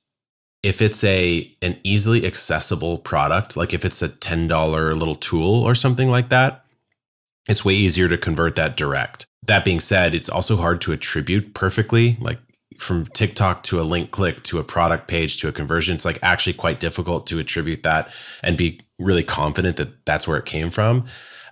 [0.63, 5.75] if it's a an easily accessible product like if it's a $10 little tool or
[5.75, 6.65] something like that
[7.49, 9.27] it's way easier to convert that direct.
[9.47, 12.39] That being said it's also hard to attribute perfectly like
[12.81, 16.19] from TikTok to a link click to a product page to a conversion, it's like
[16.23, 18.13] actually quite difficult to attribute that
[18.43, 21.05] and be really confident that that's where it came from.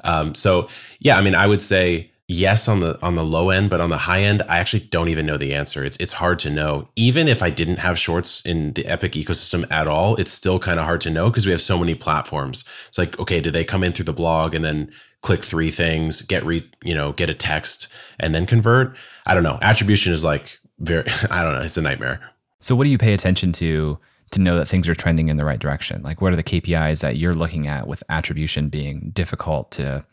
[0.04, 0.68] Um, so
[1.00, 3.90] yeah, I mean, I would say yes on the on the low end, but on
[3.90, 5.84] the high end, I actually don't even know the answer.
[5.84, 6.88] It's it's hard to know.
[6.96, 10.78] Even if I didn't have shorts in the Epic ecosystem at all, it's still kind
[10.78, 12.64] of hard to know because we have so many platforms.
[12.88, 14.90] It's like, okay, did they come in through the blog and then
[15.22, 17.88] click three things, get re, you know, get a text
[18.20, 18.96] and then convert?
[19.26, 19.58] I don't know.
[19.62, 22.20] Attribution is like very I don't know, it's a nightmare.
[22.60, 23.98] So what do you pay attention to
[24.30, 26.02] to know that things are trending in the right direction?
[26.02, 30.04] Like, what are the KPIs that you're looking at with attribution being difficult to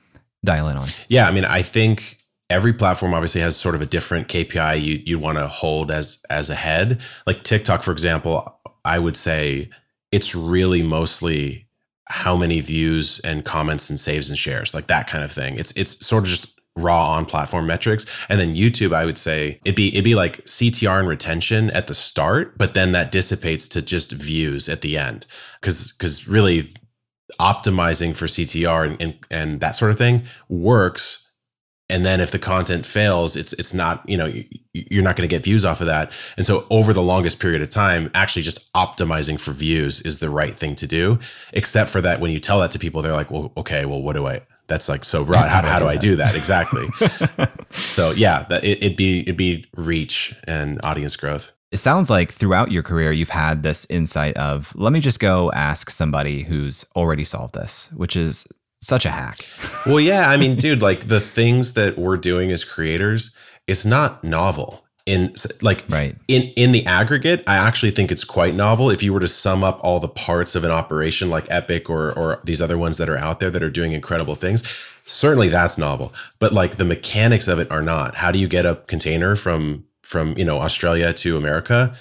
[0.44, 0.88] dial in on?
[1.10, 2.18] Yeah, I mean, I think
[2.50, 6.24] every platform obviously has sort of a different KPI you you want to hold as
[6.30, 7.02] as a head.
[7.26, 9.70] Like TikTok, for example, I would say
[10.12, 11.68] it's really mostly
[12.08, 15.58] how many views and comments and saves and shares, like that kind of thing.
[15.58, 18.06] It's it's sort of just raw on platform metrics.
[18.30, 21.88] And then YouTube, I would say it'd be it'd be like CTR and retention at
[21.88, 25.26] the start, but then that dissipates to just views at the end.
[25.62, 26.70] Cause because really
[27.40, 31.22] optimizing for CTR and, and, and that sort of thing works.
[31.88, 34.34] And then if the content fails, it's it's not, you know,
[34.74, 36.12] you're not going to get views off of that.
[36.36, 40.32] And so over the longest period of time, actually just optimizing for views is the
[40.32, 41.20] right thing to do.
[41.54, 44.14] Except for that when you tell that to people, they're like, well, okay, well, what
[44.14, 45.48] do I that's like so broad.
[45.48, 46.88] How, how do I do that exactly?
[47.70, 51.54] so yeah, that it, would be it'd be reach and audience growth.
[51.72, 55.52] It sounds like throughout your career you've had this insight of let me just go
[55.52, 58.48] ask somebody who's already solved this, which is
[58.80, 59.40] such a hack.
[59.86, 63.36] well, yeah, I mean, dude, like the things that we're doing as creators,
[63.68, 66.16] it's not novel in like right.
[66.28, 68.90] in in the aggregate i actually think it's quite novel.
[68.90, 72.12] If you were to sum up all the parts of an operation like epic or
[72.18, 74.64] or these other ones that are out there that are doing incredible things
[75.06, 76.14] certainly that's novel.
[76.40, 78.16] But like the mechanics of it are not.
[78.16, 81.96] How do you get a container from from you know australia to america?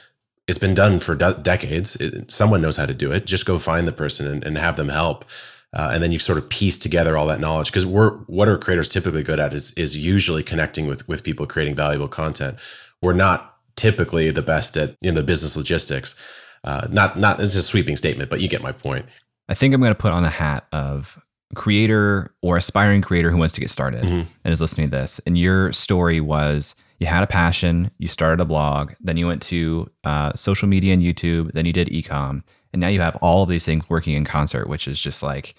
[0.46, 1.96] It's been done for de- decades.
[1.96, 3.24] It, someone knows how to do it.
[3.24, 5.24] Just go find the person and, and have them help.
[5.72, 7.68] Uh, and then you sort of piece together all that knowledge.
[7.68, 11.46] Because we're what are creators typically good at is is usually connecting with with people
[11.46, 12.58] creating valuable content
[13.02, 16.20] we're not typically the best at in the business logistics.
[16.64, 19.06] Uh, not not it's a sweeping statement, but you get my point.
[19.48, 21.20] I think I'm going to put on the hat of
[21.54, 24.28] creator or aspiring creator who wants to get started mm-hmm.
[24.44, 25.20] and is listening to this.
[25.26, 29.42] And your story was you had a passion, you started a blog, then you went
[29.42, 33.42] to uh, social media and YouTube, then you did ecom, and now you have all
[33.42, 35.54] of these things working in concert, which is just like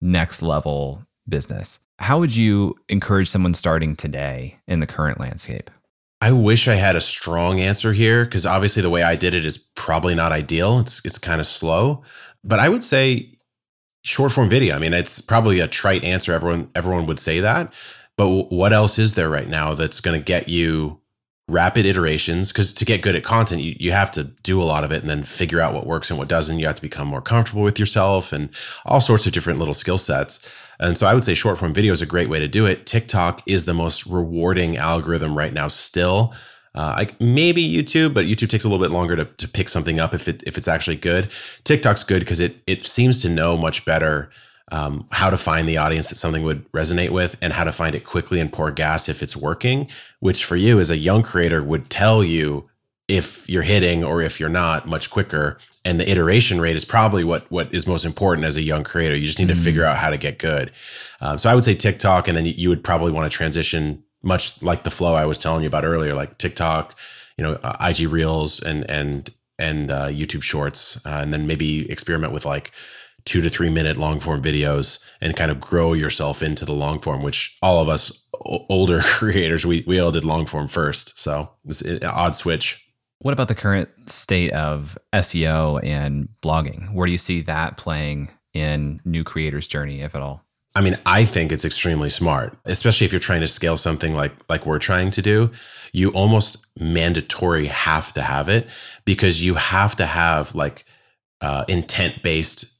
[0.00, 1.80] next level business.
[1.98, 5.70] How would you encourage someone starting today in the current landscape?
[6.20, 9.44] I wish I had a strong answer here because obviously the way I did it
[9.44, 10.78] is probably not ideal.
[10.78, 12.02] It's it's kind of slow,
[12.42, 13.30] but I would say
[14.02, 14.74] short form video.
[14.74, 16.32] I mean, it's probably a trite answer.
[16.32, 17.72] Everyone everyone would say that.
[18.16, 21.00] But what else is there right now that's going to get you
[21.48, 22.50] rapid iterations?
[22.50, 25.02] Because to get good at content, you, you have to do a lot of it
[25.02, 26.58] and then figure out what works and what doesn't.
[26.58, 28.48] You have to become more comfortable with yourself and
[28.86, 30.50] all sorts of different little skill sets.
[30.80, 32.86] And so I would say short form video is a great way to do it.
[32.86, 36.34] TikTok is the most rewarding algorithm right now, still.
[36.74, 39.98] Uh, I, maybe YouTube, but YouTube takes a little bit longer to, to pick something
[39.98, 41.32] up if it if it's actually good.
[41.64, 44.30] TikTok's good because it it seems to know much better
[44.72, 47.94] um, how to find the audience that something would resonate with and how to find
[47.94, 49.88] it quickly and pour gas if it's working.
[50.20, 52.68] Which for you as a young creator would tell you
[53.08, 55.58] if you're hitting or if you're not much quicker.
[55.84, 59.16] And the iteration rate is probably what what is most important as a young creator.
[59.16, 59.56] You just need mm-hmm.
[59.56, 60.72] to figure out how to get good.
[61.20, 64.62] Um, so i would say tiktok and then you would probably want to transition much
[64.62, 66.94] like the flow i was telling you about earlier like tiktok
[67.38, 71.90] you know uh, ig reels and and and uh, youtube shorts uh, and then maybe
[71.90, 72.72] experiment with like
[73.24, 77.00] two to three minute long form videos and kind of grow yourself into the long
[77.00, 78.26] form which all of us
[78.68, 81.18] older creators we we all did long form first.
[81.18, 82.85] So it's an odd switch
[83.18, 86.92] what about the current state of SEO and blogging?
[86.92, 90.42] Where do you see that playing in new creators' journey, if at all?
[90.74, 94.32] I mean, I think it's extremely smart, especially if you're trying to scale something like
[94.50, 95.50] like we're trying to do.
[95.92, 98.68] You almost mandatory have to have it
[99.06, 100.84] because you have to have like
[101.40, 102.76] uh, intent based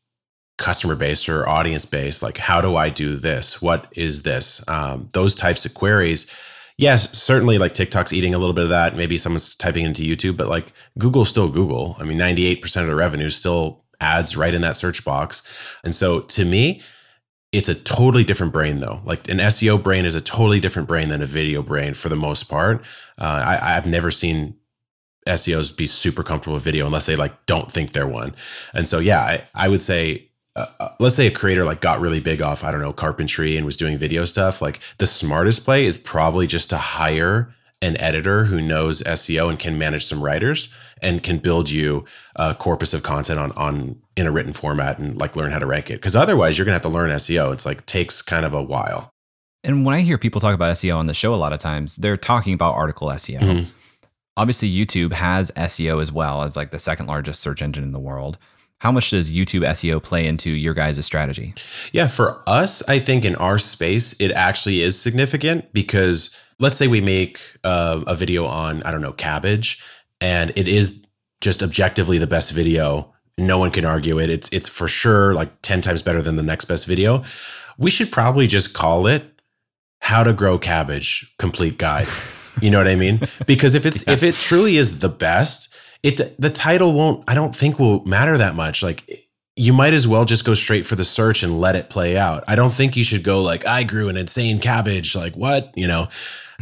[0.58, 2.22] customer base or audience base.
[2.22, 3.62] Like, how do I do this?
[3.62, 4.66] What is this?
[4.68, 6.30] Um, those types of queries
[6.78, 8.96] yes, certainly like TikTok's eating a little bit of that.
[8.96, 11.96] Maybe someone's typing into YouTube, but like Google's still Google.
[11.98, 15.42] I mean, 98% of the revenue still ads right in that search box.
[15.84, 16.82] And so to me,
[17.52, 19.00] it's a totally different brain though.
[19.04, 22.16] Like an SEO brain is a totally different brain than a video brain for the
[22.16, 22.84] most part.
[23.18, 24.56] Uh, I, I've never seen
[25.26, 28.34] SEOs be super comfortable with video unless they like don't think they're one.
[28.74, 32.20] And so yeah, I, I would say uh, let's say a creator like got really
[32.20, 35.84] big off I don't know carpentry and was doing video stuff like the smartest play
[35.84, 40.74] is probably just to hire an editor who knows SEO and can manage some writers
[41.02, 45.16] and can build you a corpus of content on on in a written format and
[45.16, 45.94] like learn how to rank it.
[45.94, 49.10] Because otherwise you're gonna have to learn SEO it's like takes kind of a while.
[49.62, 51.96] And when I hear people talk about SEO on the show a lot of times
[51.96, 53.70] they're talking about article SEO mm-hmm.
[54.36, 58.00] obviously YouTube has SEO as well as like the second largest search engine in the
[58.00, 58.38] world
[58.78, 61.54] how much does YouTube SEO play into your guys' strategy?
[61.92, 66.86] Yeah, for us, I think in our space, it actually is significant because let's say
[66.86, 69.82] we make uh, a video on, I don't know, cabbage,
[70.20, 71.06] and it is
[71.40, 73.12] just objectively the best video.
[73.38, 74.30] No one can argue it.
[74.30, 77.22] It's it's for sure like 10 times better than the next best video.
[77.78, 79.24] We should probably just call it
[80.00, 82.08] how to grow cabbage complete guide.
[82.62, 83.20] You know what I mean?
[83.46, 84.14] Because if it's yeah.
[84.14, 88.38] if it truly is the best, it the title won't I don't think will matter
[88.38, 88.82] that much.
[88.82, 92.16] Like you might as well just go straight for the search and let it play
[92.16, 92.44] out.
[92.46, 95.16] I don't think you should go like I grew an insane cabbage.
[95.16, 95.72] Like what?
[95.76, 96.08] You know,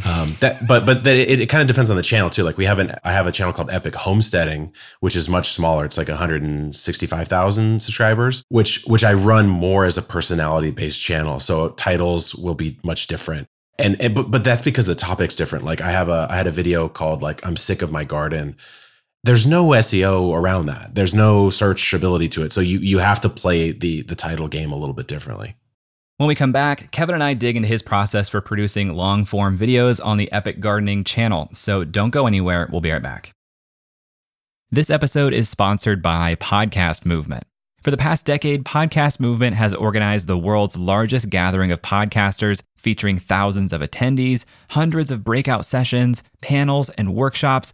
[0.07, 0.65] um, that.
[0.65, 2.43] But but that it, it kind of depends on the channel too.
[2.43, 5.83] Like we have an I have a channel called Epic Homesteading, which is much smaller.
[5.83, 11.41] It's like 165,000 subscribers, which which I run more as a personality based channel.
[11.41, 13.47] So titles will be much different.
[13.77, 15.65] And, and but but that's because the topic's different.
[15.65, 18.55] Like I have a I had a video called like I'm sick of my garden
[19.25, 20.93] there's no SEO around that.
[20.93, 22.53] There's no searchability to it.
[22.53, 25.55] So you you have to play the the title game a little bit differently.
[26.17, 29.57] When we come back, Kevin and I dig into his process for producing long form
[29.57, 31.49] videos on the Epic Gardening channel.
[31.53, 32.69] So don't go anywhere.
[32.71, 33.31] We'll be right back.
[34.71, 37.45] This episode is sponsored by Podcast Movement.
[37.81, 43.17] For the past decade, Podcast Movement has organized the world's largest gathering of podcasters, featuring
[43.17, 47.73] thousands of attendees, hundreds of breakout sessions, panels, and workshops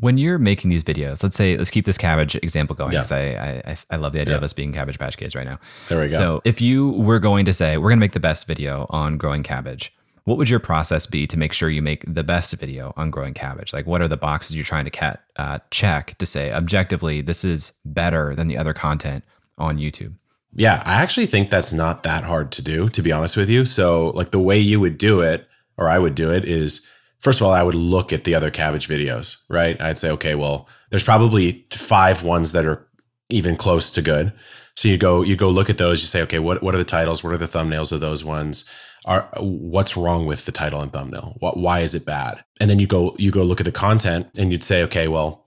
[0.00, 3.62] When you're making these videos, let's say, let's keep this cabbage example going because I,
[3.66, 4.38] I I love the idea Yeah.
[4.38, 5.58] of us being Cabbage Patch Kids right now.
[5.88, 6.16] There we go.
[6.16, 9.16] So if you were going to say, we're going to make the best video on
[9.16, 9.92] growing cabbage,
[10.24, 13.34] what would your process be to make sure you make the best video on growing
[13.34, 13.72] cabbage?
[13.72, 17.44] Like, what are the boxes you're trying to cat, uh, check to say objectively, this
[17.44, 19.24] is better than the other content
[19.56, 20.12] on YouTube?
[20.54, 23.64] Yeah, I actually think that's not that hard to do, to be honest with you.
[23.64, 26.88] So, like the way you would do it, or I would do it, is
[27.20, 29.80] first of all, I would look at the other cabbage videos, right?
[29.80, 32.86] I'd say, okay, well, there's probably five ones that are
[33.30, 34.32] even close to good.
[34.76, 36.00] So you go, you go look at those.
[36.00, 37.24] You say, okay, what what are the titles?
[37.24, 38.70] What are the thumbnails of those ones?
[39.04, 41.36] Are what's wrong with the title and thumbnail?
[41.40, 42.44] What why is it bad?
[42.60, 45.46] And then you go you go look at the content, and you'd say, okay, well,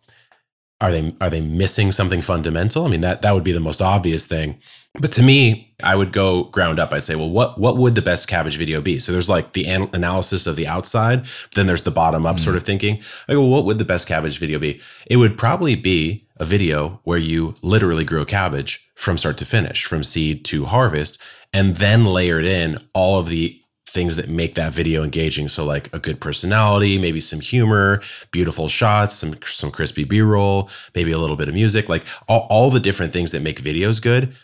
[0.81, 2.85] are they are they missing something fundamental?
[2.85, 4.59] I mean, that that would be the most obvious thing.
[4.99, 6.91] But to me, I would go ground up.
[6.91, 8.99] I'd say, well, what what would the best cabbage video be?
[8.99, 11.25] So there's like the an- analysis of the outside,
[11.55, 12.43] then there's the bottom up mm-hmm.
[12.43, 13.01] sort of thinking.
[13.27, 14.81] I go, well, what would the best cabbage video be?
[15.07, 19.45] It would probably be a video where you literally grew a cabbage from start to
[19.45, 21.21] finish, from seed to harvest,
[21.53, 25.47] and then layered in all of the things that make that video engaging.
[25.47, 31.11] So like a good personality, maybe some humor, beautiful shots, some some crispy B-roll, maybe
[31.11, 34.35] a little bit of music, like all, all the different things that make videos good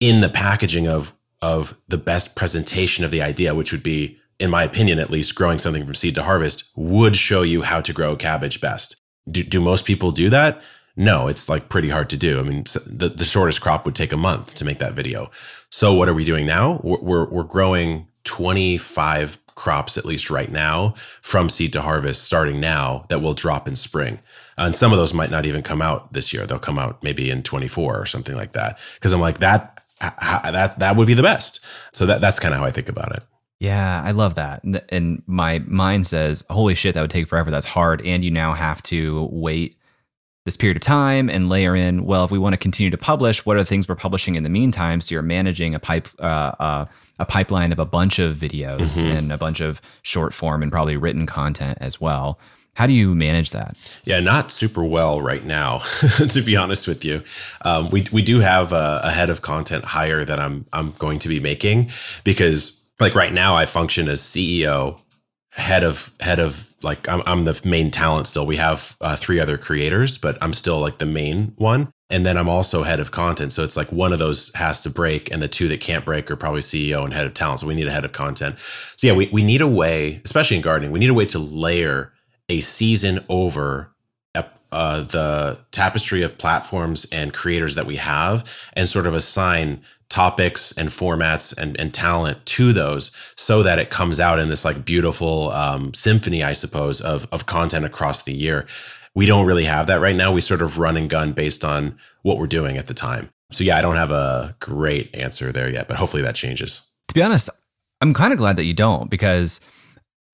[0.00, 4.50] in the packaging of of the best presentation of the idea, which would be, in
[4.50, 7.92] my opinion, at least growing something from seed to harvest would show you how to
[7.92, 9.00] grow cabbage best.
[9.30, 10.60] Do, do most people do that?
[10.96, 12.38] No, it's like pretty hard to do.
[12.38, 15.30] I mean, the, the shortest crop would take a month to make that video.
[15.70, 16.80] So what are we doing now?
[16.82, 22.60] We're, we're, we're growing 25 crops at least right now from seed to harvest starting
[22.60, 24.18] now that will drop in spring.
[24.58, 26.44] And some of those might not even come out this year.
[26.44, 28.78] They'll come out maybe in 24 or something like that.
[29.00, 31.60] Cause I'm like that, that, that would be the best.
[31.92, 33.22] So that, that's kind of how I think about it.
[33.58, 34.64] Yeah, I love that.
[34.64, 37.50] And- And my mind says, holy shit, that would take forever.
[37.50, 38.00] That's hard.
[38.06, 39.76] And you now have to wait
[40.46, 43.44] this period of time and layer in, well, if we want to continue to publish,
[43.44, 45.02] what are the things we're publishing in the meantime?
[45.02, 46.22] So you're managing a pipe, uh,
[46.58, 46.84] uh,
[47.18, 49.14] a pipeline of a bunch of videos Mhm.
[49.18, 52.38] and a bunch of short form and probably written content as well.
[52.74, 53.76] How do you manage that?
[54.04, 55.78] Yeah, not super well right now,
[56.28, 57.22] to be honest with you.
[57.62, 61.18] Um, we we do have a, a head of content hire that I'm I'm going
[61.20, 61.90] to be making
[62.24, 65.00] because like right now I function as CEO,
[65.52, 68.46] head of head of like I'm I'm the main talent still.
[68.46, 71.92] We have uh, three other creators, but I'm still like the main one.
[72.12, 73.52] And then I'm also head of content.
[73.52, 76.28] So it's like one of those has to break, and the two that can't break
[76.30, 77.60] are probably CEO and head of talent.
[77.60, 78.58] So we need a head of content.
[78.96, 81.38] So yeah, we, we need a way, especially in gardening, we need a way to
[81.38, 82.12] layer
[82.50, 83.94] a season over
[84.72, 90.72] uh, the tapestry of platforms and creators that we have and sort of assign topics
[90.72, 94.84] and formats and, and talent to those so that it comes out in this like
[94.84, 98.66] beautiful um, symphony, I suppose, of, of content across the year.
[99.14, 100.32] We don't really have that right now.
[100.32, 103.28] We sort of run and gun based on what we're doing at the time.
[103.50, 106.88] So, yeah, I don't have a great answer there yet, but hopefully that changes.
[107.08, 107.50] To be honest,
[108.00, 109.60] I'm kind of glad that you don't because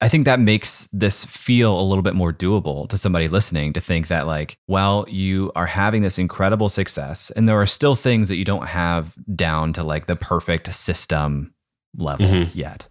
[0.01, 3.81] I think that makes this feel a little bit more doable to somebody listening to
[3.81, 8.29] think that, like, well, you are having this incredible success, and there are still things
[8.29, 11.55] that you don't have down to like the perfect system
[11.97, 12.51] level Mhm.
[12.55, 12.89] yet,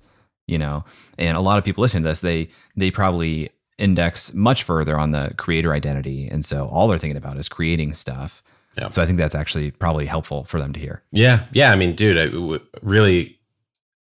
[0.47, 0.83] you know.
[1.19, 5.11] And a lot of people listening to this, they they probably index much further on
[5.11, 8.41] the creator identity, and so all they're thinking about is creating stuff.
[8.79, 8.89] Yeah.
[8.89, 11.03] So I think that's actually probably helpful for them to hear.
[11.11, 11.43] Yeah.
[11.53, 11.71] Yeah.
[11.71, 13.37] I mean, dude, I w- really,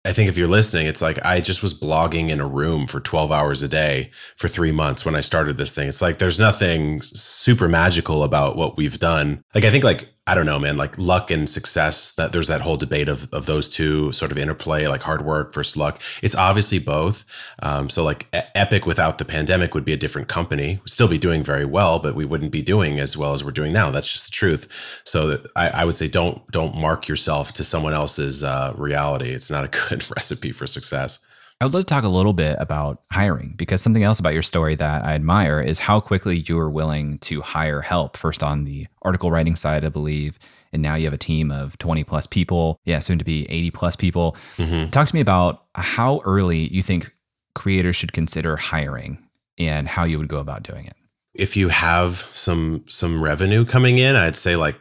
[0.05, 2.99] I think if you're listening, it's like I just was blogging in a room for
[2.99, 5.87] 12 hours a day for three months when I started this thing.
[5.87, 9.43] It's like there's nothing super magical about what we've done.
[9.55, 12.61] Like, I think, like, I don't know, man, like luck and success, that there's that
[12.61, 16.01] whole debate of, of those two sort of interplay, like hard work versus luck.
[16.23, 17.25] It's obviously both.
[17.61, 21.19] Um, so, like, Epic without the pandemic would be a different company, We'd still be
[21.19, 23.91] doing very well, but we wouldn't be doing as well as we're doing now.
[23.91, 25.01] That's just the truth.
[25.03, 29.29] So, I, I would say don't don't mark yourself to someone else's uh, reality.
[29.29, 31.19] It's not a good recipe for success.
[31.61, 34.41] I would love to talk a little bit about hiring because something else about your
[34.41, 38.17] story that I admire is how quickly you were willing to hire help.
[38.17, 40.37] First on the article writing side, I believe,
[40.73, 42.77] and now you have a team of 20 plus people.
[42.83, 44.35] Yeah, soon to be 80 plus people.
[44.57, 44.91] Mhm.
[44.91, 47.09] Talk to me about how early you think
[47.53, 49.17] creators should consider hiring
[49.57, 50.95] and how you would go about doing it.
[51.37, 54.75] if you have some some revenue coming in, I'd say like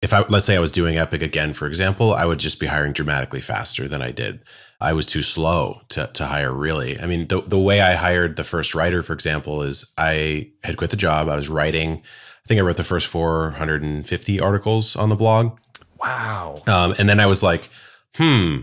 [0.00, 2.66] if I let's say I was doing Epic again, for example, I would just be
[2.66, 4.40] hiring dramatically faster than I did.
[4.80, 6.98] I was too slow to, to hire really.
[6.98, 10.76] I mean, the, the way I hired the first writer, for example, is I had
[10.76, 11.28] quit the job.
[11.28, 15.58] I was writing, I think I wrote the first 450 articles on the blog.
[15.98, 16.56] Wow.
[16.66, 17.68] Um, and then I was like,
[18.16, 18.60] hmm,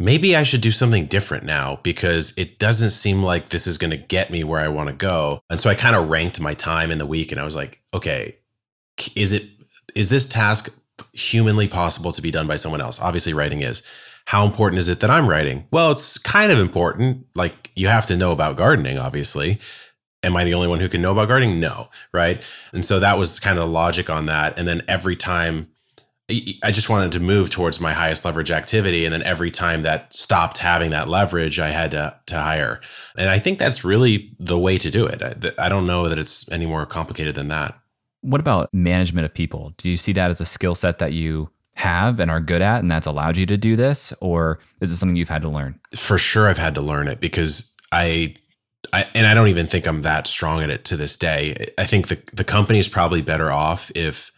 [0.00, 3.92] maybe I should do something different now because it doesn't seem like this is going
[3.92, 5.40] to get me where I want to go.
[5.48, 7.80] And so I kind of ranked my time in the week and I was like,
[7.94, 8.36] okay,
[9.14, 9.44] is it
[9.94, 10.74] is this task
[11.12, 13.00] humanly possible to be done by someone else?
[13.00, 13.82] Obviously writing is.
[14.26, 15.66] How important is it that I'm writing?
[15.70, 17.26] Well, it's kind of important.
[17.34, 19.58] Like you have to know about gardening, obviously.
[20.22, 21.58] Am I the only one who can know about gardening?
[21.58, 22.44] No, right?
[22.72, 24.58] And so that was kind of the logic on that.
[24.58, 25.68] And then every time
[26.62, 29.04] I just wanted to move towards my highest leverage activity.
[29.04, 32.80] And then every time that stopped having that leverage, I had to, to hire.
[33.18, 35.22] And I think that's really the way to do it.
[35.22, 37.78] I, I don't know that it's any more complicated than that.
[38.20, 39.74] What about management of people?
[39.76, 42.80] Do you see that as a skill set that you have and are good at
[42.80, 44.12] and that's allowed you to do this?
[44.20, 45.78] Or is it something you've had to learn?
[45.94, 48.36] For sure, I've had to learn it because I
[48.92, 51.72] I, and I don't even think I'm that strong at it to this day.
[51.78, 54.32] I think the the company is probably better off if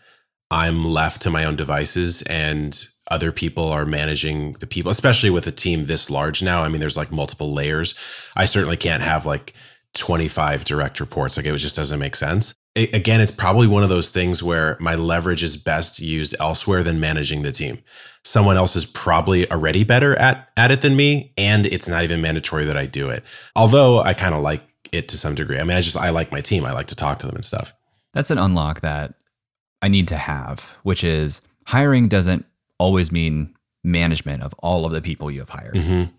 [0.51, 5.47] I'm left to my own devices and other people are managing the people, especially with
[5.47, 6.63] a team this large now.
[6.63, 7.95] I mean, there's like multiple layers.
[8.37, 9.55] I certainly can't have like
[9.95, 11.37] 25 direct reports.
[11.37, 12.55] Like it just doesn't make sense.
[12.75, 16.83] It, again, it's probably one of those things where my leverage is best used elsewhere
[16.83, 17.79] than managing the team.
[18.25, 21.33] Someone else is probably already better at, at it than me.
[21.37, 23.23] And it's not even mandatory that I do it.
[23.55, 24.63] Although I kind of like
[24.93, 25.59] it to some degree.
[25.59, 26.65] I mean, I just, I like my team.
[26.65, 27.75] I like to talk to them and stuff.
[28.13, 29.15] That's an unlock that
[29.83, 32.47] I need to have, which is hiring doesn't
[32.79, 33.55] always mean
[33.85, 35.75] management of all of the people you have hired.
[35.75, 36.11] Mm-hmm.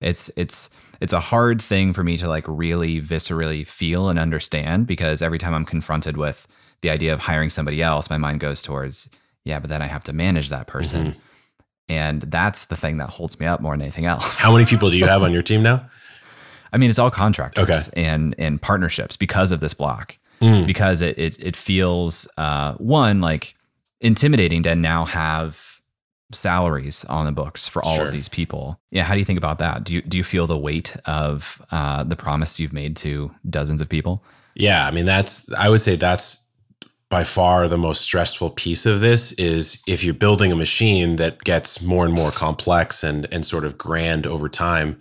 [0.00, 0.70] It's it's
[1.00, 5.38] it's a hard thing for me to like really viscerally feel and understand because every
[5.38, 6.46] time I'm confronted with
[6.80, 9.08] the idea of hiring somebody else, my mind goes towards,
[9.44, 11.06] yeah, but then I have to manage that person.
[11.08, 11.18] Mm-hmm.
[11.90, 14.38] And that's the thing that holds me up more than anything else.
[14.38, 15.88] How many people do you have on your team now?
[16.72, 18.02] I mean, it's all contractors okay.
[18.02, 20.66] and and partnerships because of this block mm.
[20.66, 23.54] because it it, it feels uh, one like
[24.00, 25.67] intimidating to now have
[26.32, 28.06] salaries on the books for all sure.
[28.06, 28.78] of these people.
[28.90, 29.84] Yeah, how do you think about that?
[29.84, 33.80] Do you do you feel the weight of uh, the promise you've made to dozens
[33.80, 34.22] of people?
[34.54, 36.46] Yeah, I mean that's I would say that's
[37.10, 41.42] by far the most stressful piece of this is if you're building a machine that
[41.44, 44.98] gets more and more complex and and sort of grand over time,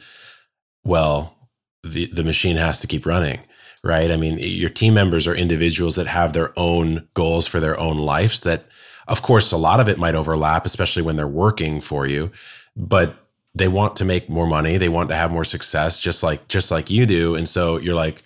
[0.86, 1.36] well,
[1.84, 3.40] the the machine has to keep running
[3.84, 4.12] right?
[4.12, 7.98] I mean, your team members are individuals that have their own goals for their own
[7.98, 8.66] lives that
[9.08, 12.32] of course a lot of it might overlap especially when they're working for you,
[12.76, 13.16] but
[13.56, 16.72] they want to make more money, they want to have more success just like just
[16.72, 18.24] like you do and so you're like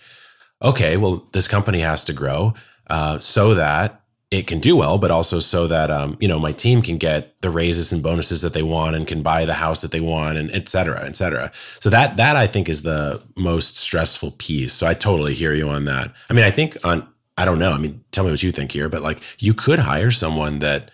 [0.62, 2.54] okay, well this company has to grow
[2.88, 4.02] uh, so that
[4.32, 7.38] it can do well, but also so that um, you know my team can get
[7.42, 10.38] the raises and bonuses that they want and can buy the house that they want
[10.38, 11.52] and et cetera, et cetera.
[11.80, 14.72] So that that I think is the most stressful piece.
[14.72, 16.14] So I totally hear you on that.
[16.30, 17.06] I mean, I think on
[17.36, 17.72] I don't know.
[17.72, 20.90] I mean, tell me what you think here, but like you could hire someone that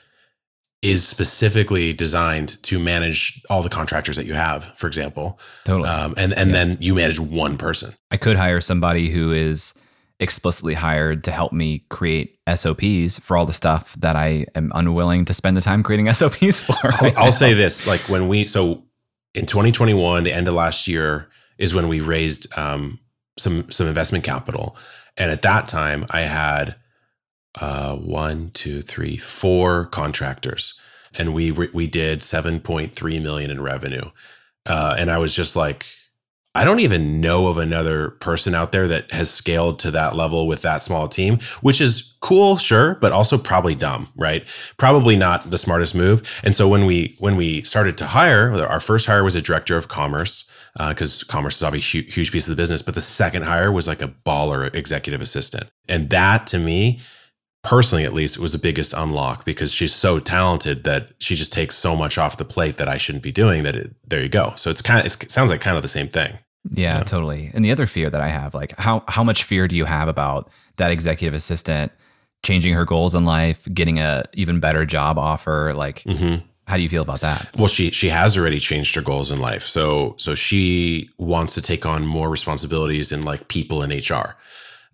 [0.81, 5.41] is specifically designed to manage all the contractors that you have, for example.
[5.65, 5.89] Totally.
[5.89, 6.57] Um, and and yeah.
[6.57, 7.95] then you manage one person.
[8.11, 9.75] I could hire somebody who is
[10.21, 15.25] explicitly hired to help me create SOPs for all the stuff that I am unwilling
[15.27, 16.75] to spend the time creating SOPs for.
[16.85, 18.85] Right I'll, I'll say this: like when we so
[19.35, 21.29] in 2021, the end of last year
[21.59, 22.99] is when we raised um,
[23.37, 24.77] some some investment capital,
[25.19, 26.77] and at that time I had
[27.61, 30.79] uh, one, two, three, four contractors,
[31.19, 34.11] and we we did 7.3 million in revenue,
[34.67, 35.87] uh, and I was just like
[36.55, 40.49] I don't even know of another person out there that has scaled to that level
[40.49, 44.47] with that small team, which is cool, sure, but also probably dumb, right?
[44.77, 46.41] Probably not the smartest move.
[46.43, 49.77] And so when we when we started to hire, our first hire was a director
[49.77, 52.83] of commerce because uh, commerce is obviously a huge, huge piece of the business.
[52.83, 57.01] But the second hire was like a baller executive assistant, and that to me
[57.65, 61.77] personally at least was the biggest unlock because she's so talented that she just takes
[61.77, 64.53] so much off the plate that I shouldn't be doing that it, there you go
[64.55, 66.39] so it's kind of it sounds like kind of the same thing
[66.73, 67.51] yeah, totally.
[67.55, 70.09] And the other fear that I have, like how how much fear do you have
[70.09, 71.93] about that executive assistant
[72.45, 75.73] changing her goals in life, getting a even better job offer?
[75.75, 76.45] Like mm-hmm.
[76.69, 77.51] How do you feel about that?
[77.57, 79.63] Well, she she has already changed her goals in life.
[79.63, 84.37] So so she wants to take on more responsibilities in like people in HR.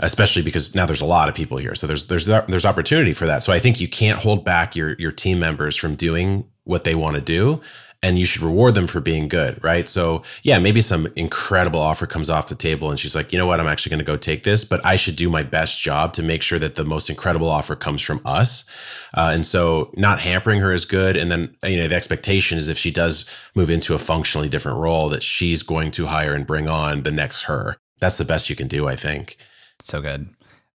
[0.01, 1.75] Especially because now there's a lot of people here.
[1.75, 3.43] So there's there's there's opportunity for that.
[3.43, 6.95] So I think you can't hold back your your team members from doing what they
[6.95, 7.61] want to do
[8.05, 9.89] and you should reward them for being good, right?
[9.89, 13.47] So, yeah, maybe some incredible offer comes off the table and she's like, you know
[13.47, 16.13] what, I'm actually going to go take this, but I should do my best job
[16.13, 18.69] to make sure that the most incredible offer comes from us.
[19.15, 21.17] Uh, and so, not hampering her is good.
[21.17, 23.25] And then, you know, the expectation is if she does
[23.55, 27.11] move into a functionally different role, that she's going to hire and bring on the
[27.11, 27.79] next her.
[28.01, 29.39] That's the best you can do, I think.
[29.81, 30.29] So good.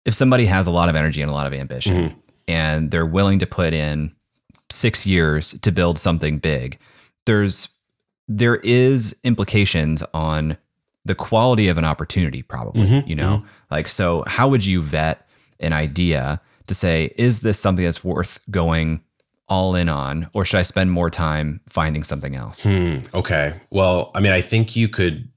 [0.07, 2.19] If somebody has a lot of energy and a lot of ambition mm-hmm.
[2.49, 4.15] and they're willing to put in
[4.71, 6.79] six years to build something big,
[7.29, 7.69] there's
[8.27, 10.57] there is implications on
[11.05, 13.39] the quality of an opportunity probably mm-hmm, you know?
[13.39, 13.47] mm-hmm.
[13.71, 15.29] like so how would you vet
[15.61, 19.01] an idea to say is this something that's worth going
[19.47, 22.63] all in on or should i spend more time finding something else?
[22.63, 23.55] Hmm, okay.
[23.71, 25.29] Well i mean i think you could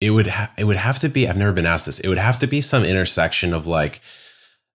[0.00, 2.18] it would ha- it would have to be i've never been asked this it would
[2.18, 4.00] have to be some intersection of like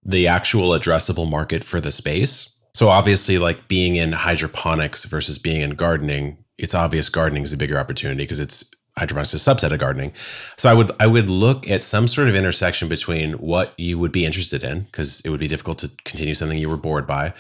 [0.04, 5.62] the actual addressable market for the space so obviously, like being in hydroponics versus being
[5.62, 9.72] in gardening, it's obvious gardening is a bigger opportunity because it's hydroponics is a subset
[9.72, 10.12] of gardening.
[10.58, 14.12] So I would I would look at some sort of intersection between what you would
[14.12, 17.34] be interested in because it would be difficult to continue something you were bored by,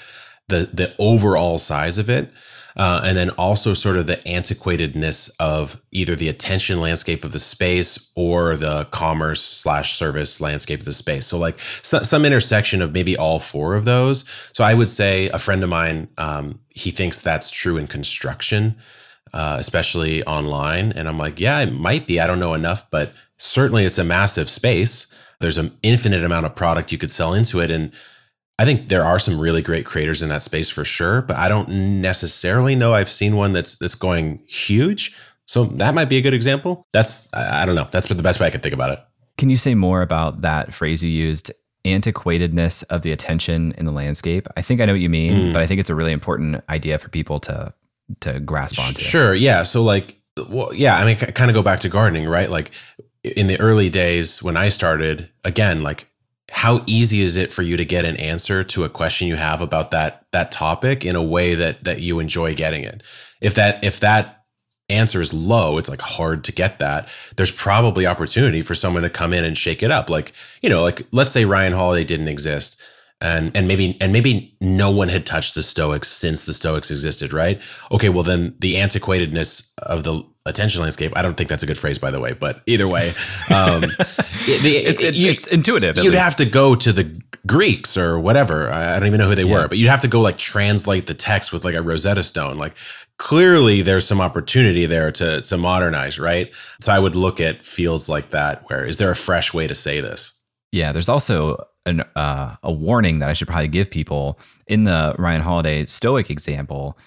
[0.47, 2.31] the the overall size of it,
[2.78, 7.39] uh, and then also sort of the antiquatedness of either the attention landscape of the
[7.39, 11.26] space or the commerce slash service landscape of the space.
[11.26, 14.26] So like so, some intersection of maybe all four of those.
[14.53, 18.76] So I would say a friend of mine, um, he thinks that's true in construction.
[19.34, 20.93] Uh, especially online.
[20.93, 22.21] And I'm like, yeah, it might be.
[22.21, 25.13] I don't know enough, but certainly it's a massive space.
[25.41, 27.69] There's an infinite amount of product you could sell into it.
[27.69, 27.91] And
[28.57, 31.49] I think there are some really great creators in that space for sure, but I
[31.49, 31.67] don't
[32.01, 35.15] necessarily know I've seen one that's that's going huge.
[35.47, 36.87] So that might be a good example.
[36.93, 37.87] That's I, I don't know.
[37.91, 38.99] That's the best way I could think about it.
[39.37, 41.51] Can you say more about that phrase you used,
[41.83, 44.47] antiquatedness of the attention in the landscape?
[44.55, 45.53] I think I know what you mean, mm.
[45.53, 47.73] but I think it's a really important idea for people to
[48.21, 49.01] to grasp onto.
[49.01, 49.33] Sure.
[49.33, 49.63] Yeah.
[49.63, 50.17] So like,
[50.49, 50.95] well, yeah.
[50.95, 52.49] I mean, kind of go back to gardening, right?
[52.49, 52.71] Like
[53.23, 56.07] in the early days when I started, again, like
[56.55, 59.61] how easy is it for you to get an answer to a question you have
[59.61, 63.03] about that that topic in a way that that you enjoy getting it?
[63.41, 64.45] If that if that
[64.87, 69.09] answer is low it's like hard to get that there's probably opportunity for someone to
[69.09, 70.09] come in and shake it up.
[70.09, 70.31] Like
[70.61, 72.81] you know like let's say ryan holiday didn't exist
[73.19, 77.33] and and maybe and maybe no one had touched the stoics since the stoics existed
[77.33, 77.61] right?
[77.91, 81.11] Okay well then the antiquatedness of the attention landscape.
[81.15, 83.09] I don't think that's a good phrase by the way but either way
[83.49, 83.81] um,
[84.45, 88.69] the, it's, it, you, it's intuitive you'd have to go to the greeks or whatever.
[88.69, 89.53] I don't even know who they yeah.
[89.53, 92.57] were but you'd have to go like translate the text with like a rosetta stone.
[92.57, 92.75] Like
[93.17, 96.53] clearly there's some opportunity there to to modernize right?
[96.81, 99.75] So i would look at fields like that where is there a fresh way to
[99.75, 100.39] say this?
[100.71, 104.39] Yeah there's also an, uh, a warning that I should probably give people.
[104.67, 106.97] In the Ryan Holiday Stoic example.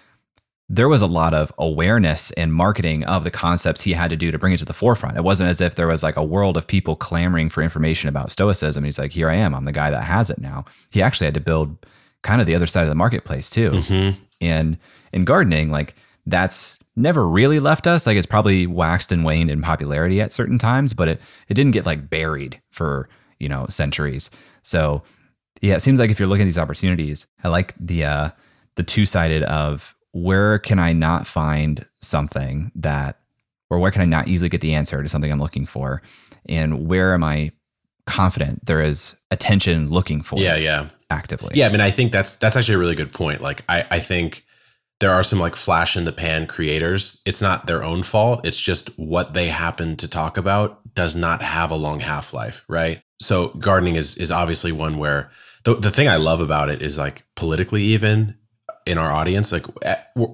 [0.71, 4.31] There was a lot of awareness and marketing of the concepts he had to do
[4.31, 5.17] to bring it to the forefront.
[5.17, 8.31] It wasn't as if there was like a world of people clamoring for information about
[8.31, 8.85] Stoicism.
[8.85, 9.55] He's like, here I am.
[9.55, 10.67] I'm the guy that has it now.
[10.91, 11.87] He actually had to build
[12.23, 13.71] kind of the other side of the marketplace too.
[13.71, 14.21] Mm-hmm.
[14.41, 14.77] And
[15.13, 15.95] in gardening, like
[16.27, 18.07] that's never really left us.
[18.07, 21.73] Like it's probably waxed and waned in popularity at certain times, but it it didn't
[21.73, 23.09] get like buried for
[23.39, 24.31] you know centuries.
[24.63, 25.03] So
[25.63, 28.31] yeah, it seems like if you're looking at these opportunities, I like the uh,
[28.75, 33.19] the two sided of where can I not find something that,
[33.71, 36.03] or where can I not easily get the answer to something I'm looking for,
[36.49, 37.53] and where am I
[38.07, 40.39] confident there is attention looking for?
[40.39, 41.51] Yeah, yeah, actively.
[41.55, 43.41] Yeah, I mean, I think that's that's actually a really good point.
[43.41, 44.45] Like, I I think
[45.01, 47.23] there are some like flash in the pan creators.
[47.25, 48.47] It's not their own fault.
[48.47, 52.65] It's just what they happen to talk about does not have a long half life,
[52.69, 53.03] right?
[53.21, 55.31] so gardening is is obviously one where
[55.65, 58.37] the the thing I love about it is like politically even
[58.89, 59.67] in our audience like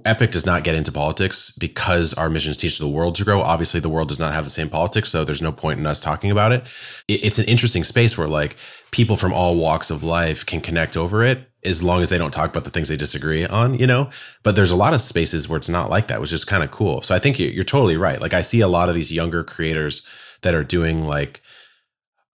[0.04, 3.40] epic does not get into politics because our mission missions teach the world to grow.
[3.40, 6.00] Obviously the world does not have the same politics so there's no point in us
[6.00, 6.66] talking about it.
[7.08, 8.56] It's an interesting space where like
[8.90, 12.32] people from all walks of life can connect over it as long as they don't
[12.32, 14.10] talk about the things they disagree on you know?
[14.42, 16.70] But there's a lot of spaces where it's not like that which is kind of
[16.70, 17.02] cool.
[17.02, 18.20] So i think you're totally right.
[18.20, 20.06] Like i see a lot of these younger creators
[20.42, 21.40] that are doing like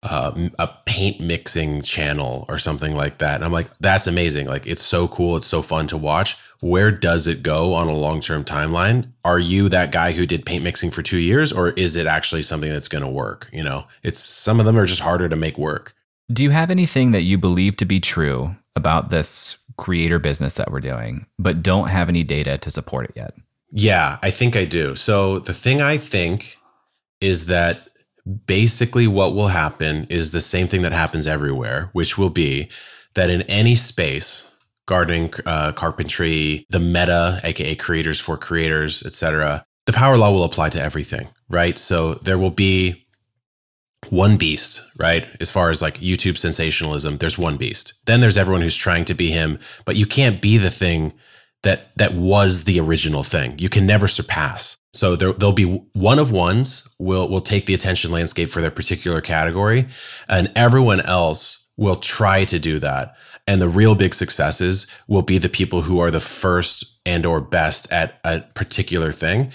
[0.03, 3.35] uh, a paint mixing channel or something like that.
[3.35, 4.47] And I'm like, that's amazing.
[4.47, 5.35] Like, it's so cool.
[5.35, 6.37] It's so fun to watch.
[6.61, 9.11] Where does it go on a long term timeline?
[9.25, 12.43] Are you that guy who did paint mixing for two years, or is it actually
[12.43, 13.49] something that's going to work?
[13.51, 15.93] You know, it's some of them are just harder to make work.
[16.31, 20.71] Do you have anything that you believe to be true about this creator business that
[20.71, 23.33] we're doing, but don't have any data to support it yet?
[23.71, 24.95] Yeah, I think I do.
[24.95, 26.57] So the thing I think
[27.21, 27.88] is that
[28.45, 32.69] basically what will happen is the same thing that happens everywhere, which will be
[33.15, 34.53] that in any space,
[34.85, 39.63] gardening, uh, carpentry, the meta, aka creators for creators, etc.
[39.85, 41.77] The power law will apply to everything, right?
[41.77, 43.03] So there will be
[44.09, 45.27] one beast, right?
[45.41, 47.93] As far as like YouTube sensationalism, there's one beast.
[48.05, 51.13] Then there's everyone who's trying to be him, but you can't be the thing
[51.63, 53.57] that that was the original thing.
[53.59, 54.77] You can never surpass.
[54.93, 58.71] So there, there'll be one of ones will will take the attention landscape for their
[58.71, 59.87] particular category,
[60.27, 63.15] and everyone else will try to do that.
[63.47, 67.41] And the real big successes will be the people who are the first and or
[67.41, 69.51] best at a particular thing.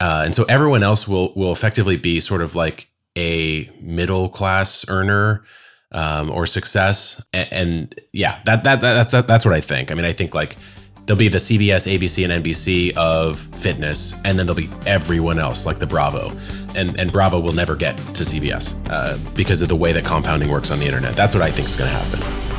[0.00, 4.84] Uh, and so everyone else will will effectively be sort of like a middle class
[4.88, 5.44] earner
[5.92, 7.24] um, or success.
[7.32, 9.90] And, and yeah, that, that that that's that's what I think.
[9.90, 10.56] I mean, I think like
[11.08, 15.64] there'll be the CBS, ABC, and NBC of fitness, and then there'll be everyone else
[15.64, 16.30] like the Bravo.
[16.76, 20.50] And, and Bravo will never get to CBS uh, because of the way that compounding
[20.50, 21.16] works on the internet.
[21.16, 22.57] That's what I think is going to happen.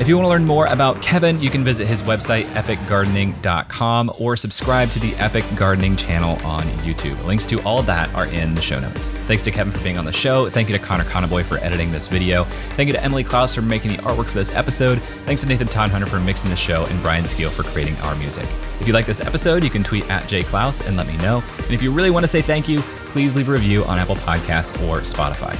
[0.00, 4.36] If you want to learn more about Kevin, you can visit his website, epicgardening.com, or
[4.36, 7.24] subscribe to the Epic Gardening channel on YouTube.
[7.24, 9.10] Links to all of that are in the show notes.
[9.28, 10.50] Thanks to Kevin for being on the show.
[10.50, 12.42] Thank you to Connor Conboy for editing this video.
[12.44, 15.00] Thank you to Emily Clouse for making the artwork for this episode.
[15.26, 18.46] Thanks to Nathan Todhunter for mixing the show, and Brian Skeel for creating our music.
[18.80, 21.42] If you like this episode, you can tweet at jayclouse and let me know.
[21.58, 24.16] And if you really want to say thank you, please leave a review on Apple
[24.16, 25.54] Podcasts or Spotify.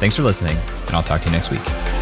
[0.00, 1.99] Thanks for listening, and I'll talk to you next week.